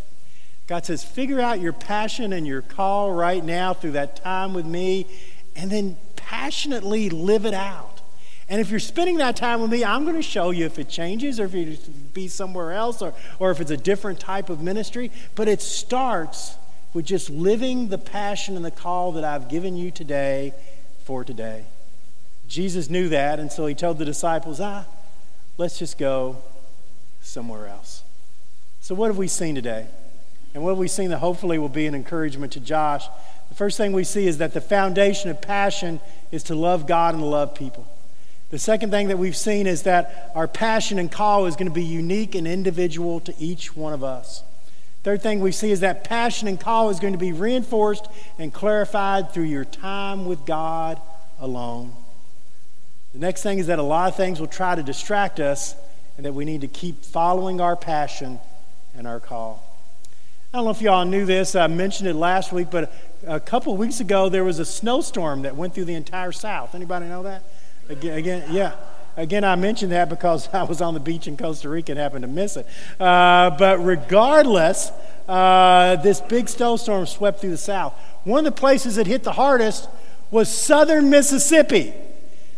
God 0.67 0.85
says, 0.85 1.05
figure 1.05 1.39
out 1.39 1.61
your 1.61 1.71
passion 1.71 2.33
and 2.33 2.45
your 2.45 2.61
call 2.61 3.13
right 3.13 3.41
now 3.41 3.73
through 3.73 3.91
that 3.91 4.17
time 4.17 4.53
with 4.53 4.65
me, 4.65 5.07
and 5.55 5.71
then 5.71 5.95
passionately 6.17 7.09
live 7.09 7.45
it 7.45 7.53
out. 7.53 8.01
And 8.49 8.59
if 8.59 8.69
you're 8.69 8.81
spending 8.81 9.15
that 9.19 9.37
time 9.37 9.61
with 9.61 9.71
me, 9.71 9.85
I'm 9.85 10.03
going 10.03 10.17
to 10.17 10.21
show 10.21 10.49
you 10.49 10.65
if 10.65 10.77
it 10.77 10.89
changes 10.89 11.39
or 11.39 11.45
if 11.45 11.53
you 11.53 11.77
be 12.13 12.27
somewhere 12.27 12.73
else 12.73 13.01
or, 13.01 13.13
or 13.39 13.49
if 13.51 13.61
it's 13.61 13.71
a 13.71 13.77
different 13.77 14.19
type 14.19 14.49
of 14.49 14.61
ministry. 14.61 15.09
But 15.35 15.47
it 15.47 15.61
starts 15.61 16.57
with 16.97 17.05
just 17.05 17.29
living 17.29 17.89
the 17.89 17.97
passion 17.99 18.55
and 18.55 18.65
the 18.65 18.71
call 18.71 19.11
that 19.11 19.23
I've 19.23 19.49
given 19.49 19.77
you 19.77 19.91
today 19.91 20.51
for 21.03 21.23
today. 21.23 21.63
Jesus 22.47 22.89
knew 22.89 23.09
that, 23.09 23.39
and 23.39 23.51
so 23.51 23.67
he 23.67 23.75
told 23.75 23.99
the 23.99 24.03
disciples, 24.03 24.59
ah, 24.59 24.83
let's 25.59 25.77
just 25.77 25.99
go 25.99 26.37
somewhere 27.21 27.67
else. 27.67 28.01
So, 28.81 28.95
what 28.95 29.09
have 29.09 29.17
we 29.19 29.27
seen 29.27 29.53
today? 29.53 29.85
And 30.55 30.63
what 30.63 30.71
have 30.71 30.79
we 30.79 30.87
seen 30.87 31.11
that 31.11 31.19
hopefully 31.19 31.59
will 31.59 31.69
be 31.69 31.85
an 31.85 31.93
encouragement 31.93 32.53
to 32.53 32.59
Josh? 32.59 33.05
The 33.49 33.55
first 33.55 33.77
thing 33.77 33.91
we 33.91 34.03
see 34.03 34.25
is 34.25 34.39
that 34.39 34.55
the 34.55 34.59
foundation 34.59 35.29
of 35.29 35.39
passion 35.39 35.99
is 36.31 36.41
to 36.45 36.55
love 36.55 36.87
God 36.87 37.13
and 37.13 37.23
love 37.23 37.53
people. 37.53 37.85
The 38.49 38.57
second 38.57 38.89
thing 38.89 39.09
that 39.09 39.19
we've 39.19 39.37
seen 39.37 39.67
is 39.67 39.83
that 39.83 40.31
our 40.33 40.47
passion 40.47 40.97
and 40.97 41.11
call 41.11 41.45
is 41.45 41.55
going 41.55 41.67
to 41.69 41.75
be 41.75 41.85
unique 41.85 42.33
and 42.33 42.47
individual 42.47 43.19
to 43.19 43.35
each 43.37 43.75
one 43.75 43.93
of 43.93 44.03
us. 44.03 44.41
Third 45.07 45.21
thing 45.21 45.39
we 45.39 45.53
see 45.53 45.71
is 45.71 45.79
that 45.79 46.03
passion 46.03 46.49
and 46.49 46.59
call 46.59 46.89
is 46.89 46.99
going 46.99 47.13
to 47.13 47.17
be 47.17 47.31
reinforced 47.31 48.09
and 48.37 48.53
clarified 48.53 49.31
through 49.31 49.45
your 49.45 49.63
time 49.63 50.25
with 50.25 50.45
God 50.45 50.99
alone. 51.39 51.93
The 53.13 53.19
next 53.19 53.41
thing 53.41 53.57
is 53.57 53.67
that 53.67 53.79
a 53.79 53.83
lot 53.83 54.09
of 54.09 54.17
things 54.17 54.41
will 54.41 54.47
try 54.47 54.75
to 54.75 54.83
distract 54.83 55.39
us 55.39 55.75
and 56.17 56.25
that 56.25 56.33
we 56.33 56.43
need 56.43 56.59
to 56.59 56.67
keep 56.67 57.05
following 57.05 57.61
our 57.61 57.77
passion 57.77 58.41
and 58.97 59.07
our 59.07 59.21
call. 59.21 59.63
I 60.53 60.57
don't 60.57 60.65
know 60.65 60.71
if 60.71 60.81
y'all 60.81 61.05
knew 61.05 61.25
this. 61.25 61.55
I 61.55 61.67
mentioned 61.67 62.09
it 62.09 62.15
last 62.15 62.51
week, 62.51 62.67
but 62.69 62.93
a 63.25 63.39
couple 63.39 63.77
weeks 63.77 64.01
ago 64.01 64.27
there 64.27 64.43
was 64.43 64.59
a 64.59 64.65
snowstorm 64.65 65.43
that 65.43 65.55
went 65.55 65.73
through 65.73 65.85
the 65.85 65.95
entire 65.95 66.33
South. 66.33 66.75
Anybody 66.75 67.05
know 67.05 67.23
that? 67.23 67.43
Again, 67.87 68.17
again 68.17 68.51
yeah. 68.51 68.73
Again, 69.17 69.43
I 69.43 69.55
mentioned 69.55 69.91
that 69.91 70.09
because 70.09 70.47
I 70.53 70.63
was 70.63 70.79
on 70.79 70.93
the 70.93 70.99
beach 70.99 71.27
in 71.27 71.35
Costa 71.35 71.67
Rica 71.67 71.91
and 71.91 71.99
happened 71.99 72.21
to 72.21 72.27
miss 72.27 72.55
it. 72.55 72.67
Uh, 72.99 73.49
but 73.57 73.83
regardless, 73.83 74.91
uh, 75.27 75.97
this 75.97 76.21
big 76.21 76.47
snowstorm 76.47 77.05
swept 77.07 77.41
through 77.41 77.49
the 77.49 77.57
South. 77.57 77.93
One 78.23 78.45
of 78.45 78.55
the 78.55 78.59
places 78.59 78.95
that 78.95 79.07
hit 79.07 79.23
the 79.23 79.33
hardest 79.33 79.89
was 80.29 80.49
southern 80.49 81.09
Mississippi. 81.09 81.93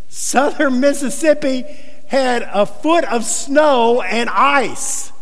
Southern 0.10 0.80
Mississippi 0.82 1.63
had 2.08 2.41
a 2.54 2.65
foot 2.65 3.06
of 3.06 3.24
snow 3.24 4.02
and 4.02 4.30
ice. 4.30 5.13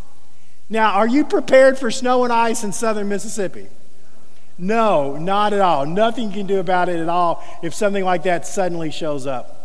Now, 0.70 0.94
are 0.94 1.08
you 1.08 1.24
prepared 1.24 1.78
for 1.78 1.92
snow 1.92 2.24
and 2.24 2.34
ice 2.34 2.64
in 2.64 2.74
southern 2.74 3.08
Mississippi? 3.10 3.68
No, 4.58 5.18
not 5.18 5.54
at 5.54 5.60
all. 5.60 5.86
Nothing 5.86 6.30
you 6.30 6.34
can 6.34 6.48
do 6.48 6.60
about 6.60 6.90
it 6.90 7.00
at 7.00 7.10
all 7.10 7.44
if 7.62 7.74
something 7.74 8.04
like 8.04 8.24
that 8.24 8.48
suddenly 8.48 8.90
shows 8.90 9.28
up. 9.28 9.57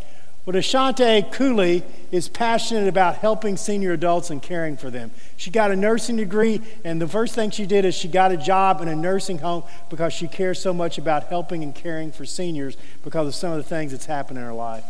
Well, 0.44 0.56
Ashante 0.56 1.30
Cooley 1.30 1.84
is 2.10 2.28
passionate 2.28 2.88
about 2.88 3.18
helping 3.18 3.56
senior 3.56 3.92
adults 3.92 4.28
and 4.28 4.42
caring 4.42 4.76
for 4.76 4.90
them. 4.90 5.12
She 5.36 5.52
got 5.52 5.70
a 5.70 5.76
nursing 5.76 6.16
degree, 6.16 6.60
and 6.84 7.00
the 7.00 7.06
first 7.06 7.36
thing 7.36 7.52
she 7.52 7.64
did 7.64 7.84
is 7.84 7.94
she 7.94 8.08
got 8.08 8.32
a 8.32 8.36
job 8.36 8.80
in 8.80 8.88
a 8.88 8.96
nursing 8.96 9.38
home 9.38 9.62
because 9.88 10.12
she 10.12 10.26
cares 10.26 10.60
so 10.60 10.74
much 10.74 10.98
about 10.98 11.28
helping 11.28 11.62
and 11.62 11.72
caring 11.72 12.10
for 12.10 12.26
seniors 12.26 12.76
because 13.04 13.28
of 13.28 13.36
some 13.36 13.52
of 13.52 13.58
the 13.58 13.62
things 13.62 13.92
that's 13.92 14.06
happened 14.06 14.36
in 14.36 14.44
her 14.44 14.52
life. 14.52 14.84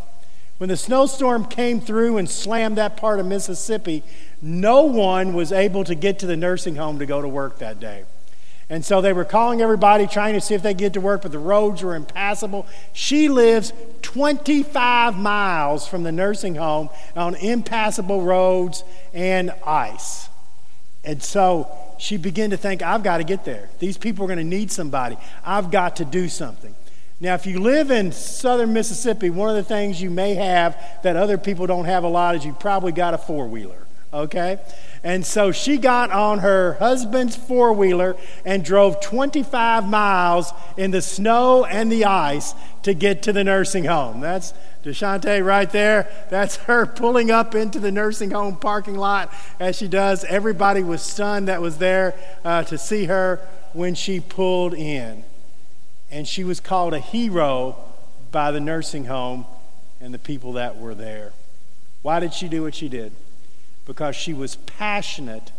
When 0.57 0.71
the 0.71 0.77
snowstorm 0.77 1.45
came 1.45 1.83
through 1.83 2.17
and 2.17 2.31
slammed 2.31 2.79
that 2.79 2.97
part 2.97 3.21
of 3.21 3.27
Mississippi, 3.27 4.05
no 4.41 4.85
one 4.85 5.35
was 5.35 5.53
able 5.53 5.85
to 5.85 5.95
get 5.95 6.19
to 6.21 6.27
the 6.27 6.37
nursing 6.37 6.77
home 6.77 6.99
to 6.99 7.05
go 7.05 7.21
to 7.21 7.29
work 7.29 7.59
that 7.59 7.79
day. 7.79 8.05
And 8.73 8.83
so 8.83 9.03
they 9.03 9.13
were 9.13 9.27
calling 9.27 9.61
everybody, 9.61 10.07
trying 10.07 10.33
to 10.33 10.41
see 10.41 10.55
if 10.55 10.63
they 10.63 10.71
could 10.71 10.79
get 10.79 10.93
to 10.95 11.01
work, 11.03 11.21
but 11.21 11.31
the 11.31 11.39
roads 11.39 11.83
were 11.83 11.95
impassable. 11.95 12.67
She 12.95 13.29
lives 13.29 13.71
25 14.01 15.15
miles 15.19 15.87
from 15.87 16.05
the 16.05 16.11
nursing 16.11 16.55
home 16.55 16.89
on 17.15 17.35
impassable 17.35 18.23
roads 18.23 18.83
and 19.13 19.53
ice. 19.67 20.31
And 21.05 21.23
so 21.23 21.71
she 21.99 22.17
began 22.17 22.49
to 22.49 22.57
think, 22.57 22.81
I've 22.81 23.03
got 23.03 23.19
to 23.19 23.25
get 23.25 23.45
there. 23.45 23.69
These 23.79 23.99
people 23.99 24.25
are 24.25 24.29
going 24.29 24.39
to 24.39 24.45
need 24.45 24.73
somebody. 24.73 25.19
I've 25.45 25.71
got 25.71 25.97
to 25.97 26.07
do 26.07 26.31
something. 26.31 26.75
Now, 27.21 27.35
if 27.35 27.45
you 27.45 27.61
live 27.61 27.91
in 27.91 28.11
southern 28.11 28.73
Mississippi, 28.73 29.29
one 29.29 29.51
of 29.51 29.57
the 29.57 29.65
things 29.65 30.01
you 30.01 30.09
may 30.09 30.35
have 30.35 30.83
that 31.03 31.15
other 31.15 31.37
people 31.37 31.67
don't 31.67 31.85
have 31.85 32.05
a 32.05 32.09
lot 32.09 32.37
is 32.37 32.47
you 32.47 32.55
probably 32.55 32.93
got 32.93 33.13
a 33.13 33.19
four 33.19 33.49
wheeler. 33.49 33.87
Okay? 34.12 34.59
And 35.03 35.25
so 35.27 35.51
she 35.53 35.79
got 35.79 36.11
on 36.11 36.40
her 36.40 36.75
husband's 36.75 37.35
four 37.35 37.72
wheeler 37.72 38.16
and 38.44 38.64
drove 38.64 39.01
25 39.01 39.88
miles 39.88 40.53
in 40.77 40.90
the 40.90 41.03
snow 41.03 41.64
and 41.64 41.90
the 41.90 42.05
ice 42.05 42.55
to 42.83 42.94
get 42.94 43.22
to 43.25 43.33
the 43.33 43.42
nursing 43.42 43.85
home. 43.85 44.20
That's 44.20 44.53
Deshante 44.85 45.44
right 45.44 45.70
there. 45.70 46.09
That's 46.31 46.57
her 46.57 46.87
pulling 46.87 47.31
up 47.31 47.55
into 47.55 47.79
the 47.79 47.92
nursing 47.92 48.31
home 48.31 48.57
parking 48.57 48.96
lot 48.96 49.33
as 49.59 49.77
she 49.77 49.88
does. 49.88 50.25
Everybody 50.25 50.83
was 50.83 51.03
stunned 51.03 51.48
that 51.48 51.61
was 51.61 51.79
there 51.79 52.14
uh, 52.44 52.64
to 52.64 52.79
see 52.79 53.07
her 53.07 53.40
when 53.72 53.94
she 53.94 54.20
pulled 54.20 54.75
in. 54.75 55.25
And 56.11 56.29
she 56.29 56.44
was 56.44 56.61
called 56.61 56.94
a 56.94 56.98
hero 56.98 57.77
by 58.31 58.51
the 58.51 58.61
nursing 58.61 59.07
home 59.07 59.46
and 60.01 60.12
the 60.12 60.18
people 60.18 60.55
that 60.55 60.79
were 60.79 60.94
there. 60.94 61.33
Why 62.03 62.20
did 62.20 62.35
she 62.35 62.48
do 62.48 62.62
what 62.62 62.75
she 62.75 62.88
did? 62.88 63.12
Because 63.85 64.16
she 64.16 64.33
was 64.33 64.57
passionate 64.57 65.53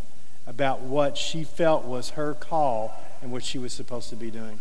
about 0.46 0.82
what 0.82 1.18
she 1.18 1.44
felt 1.44 1.86
was 1.86 2.12
her 2.12 2.34
call 2.34 2.94
and 3.22 3.32
what 3.32 3.44
she 3.44 3.58
was 3.58 3.74
supposed 3.74 4.10
to 4.10 4.16
be 4.16 4.32
doing. 4.32 4.60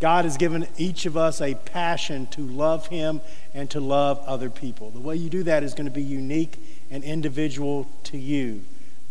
God 0.00 0.24
has 0.24 0.36
given 0.36 0.66
each 0.76 1.06
of 1.06 1.16
us 1.16 1.40
a 1.40 1.54
passion 1.54 2.26
to 2.28 2.42
love 2.42 2.88
Him 2.88 3.20
and 3.54 3.70
to 3.70 3.80
love 3.80 4.18
other 4.26 4.50
people. 4.50 4.90
The 4.90 5.00
way 5.00 5.16
you 5.16 5.30
do 5.30 5.44
that 5.44 5.62
is 5.62 5.74
going 5.74 5.86
to 5.86 5.92
be 5.92 6.02
unique 6.02 6.58
and 6.90 7.02
individual 7.04 7.88
to 8.04 8.18
you. 8.18 8.62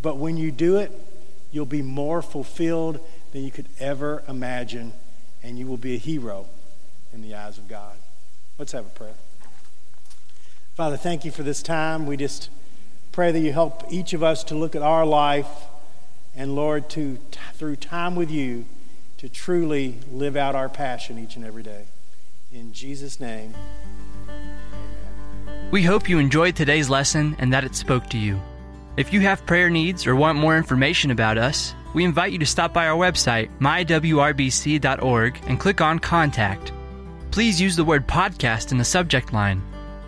But 0.01 0.17
when 0.17 0.37
you 0.37 0.51
do 0.51 0.77
it, 0.77 0.91
you'll 1.51 1.65
be 1.65 1.81
more 1.81 2.21
fulfilled 2.21 2.99
than 3.31 3.43
you 3.43 3.51
could 3.51 3.67
ever 3.79 4.23
imagine, 4.27 4.93
and 5.41 5.57
you 5.57 5.65
will 5.65 5.77
be 5.77 5.95
a 5.95 5.97
hero 5.97 6.47
in 7.13 7.21
the 7.21 7.35
eyes 7.35 7.57
of 7.57 7.67
God. 7.67 7.95
Let's 8.57 8.73
have 8.73 8.85
a 8.85 8.89
prayer. 8.89 9.15
Father, 10.75 10.97
thank 10.97 11.25
you 11.25 11.31
for 11.31 11.43
this 11.43 11.63
time. 11.63 12.05
We 12.05 12.17
just 12.17 12.49
pray 13.13 13.31
that 13.31 13.39
you 13.39 13.53
help 13.53 13.83
each 13.89 14.11
of 14.13 14.23
us 14.23 14.43
to 14.45 14.55
look 14.55 14.75
at 14.75 14.81
our 14.81 15.05
life 15.05 15.47
and, 16.35 16.55
Lord, 16.55 16.89
to 16.89 17.19
through 17.53 17.75
time 17.77 18.15
with 18.15 18.29
you, 18.29 18.65
to 19.19 19.29
truly 19.29 19.99
live 20.11 20.35
out 20.35 20.55
our 20.55 20.67
passion 20.67 21.17
each 21.17 21.37
and 21.37 21.45
every 21.45 21.63
day. 21.63 21.85
In 22.51 22.73
Jesus' 22.73 23.19
name, 23.19 23.53
amen. 24.27 25.69
We 25.71 25.83
hope 25.83 26.09
you 26.09 26.19
enjoyed 26.19 26.55
today's 26.55 26.89
lesson 26.89 27.35
and 27.39 27.53
that 27.53 27.63
it 27.63 27.75
spoke 27.75 28.09
to 28.09 28.17
you. 28.17 28.41
If 28.97 29.13
you 29.13 29.21
have 29.21 29.45
prayer 29.45 29.69
needs 29.69 30.05
or 30.05 30.15
want 30.15 30.37
more 30.37 30.57
information 30.57 31.09
about 31.09 31.37
us, 31.37 31.73
we 31.93 32.03
invite 32.03 32.31
you 32.31 32.39
to 32.39 32.45
stop 32.45 32.73
by 32.73 32.87
our 32.87 32.97
website, 32.97 33.49
mywrbc.org, 33.59 35.39
and 35.47 35.59
click 35.59 35.81
on 35.81 35.99
Contact. 35.99 36.71
Please 37.31 37.61
use 37.61 37.75
the 37.75 37.83
word 37.83 38.07
podcast 38.07 38.71
in 38.71 38.77
the 38.77 38.83
subject 38.83 39.33
line. 39.33 39.63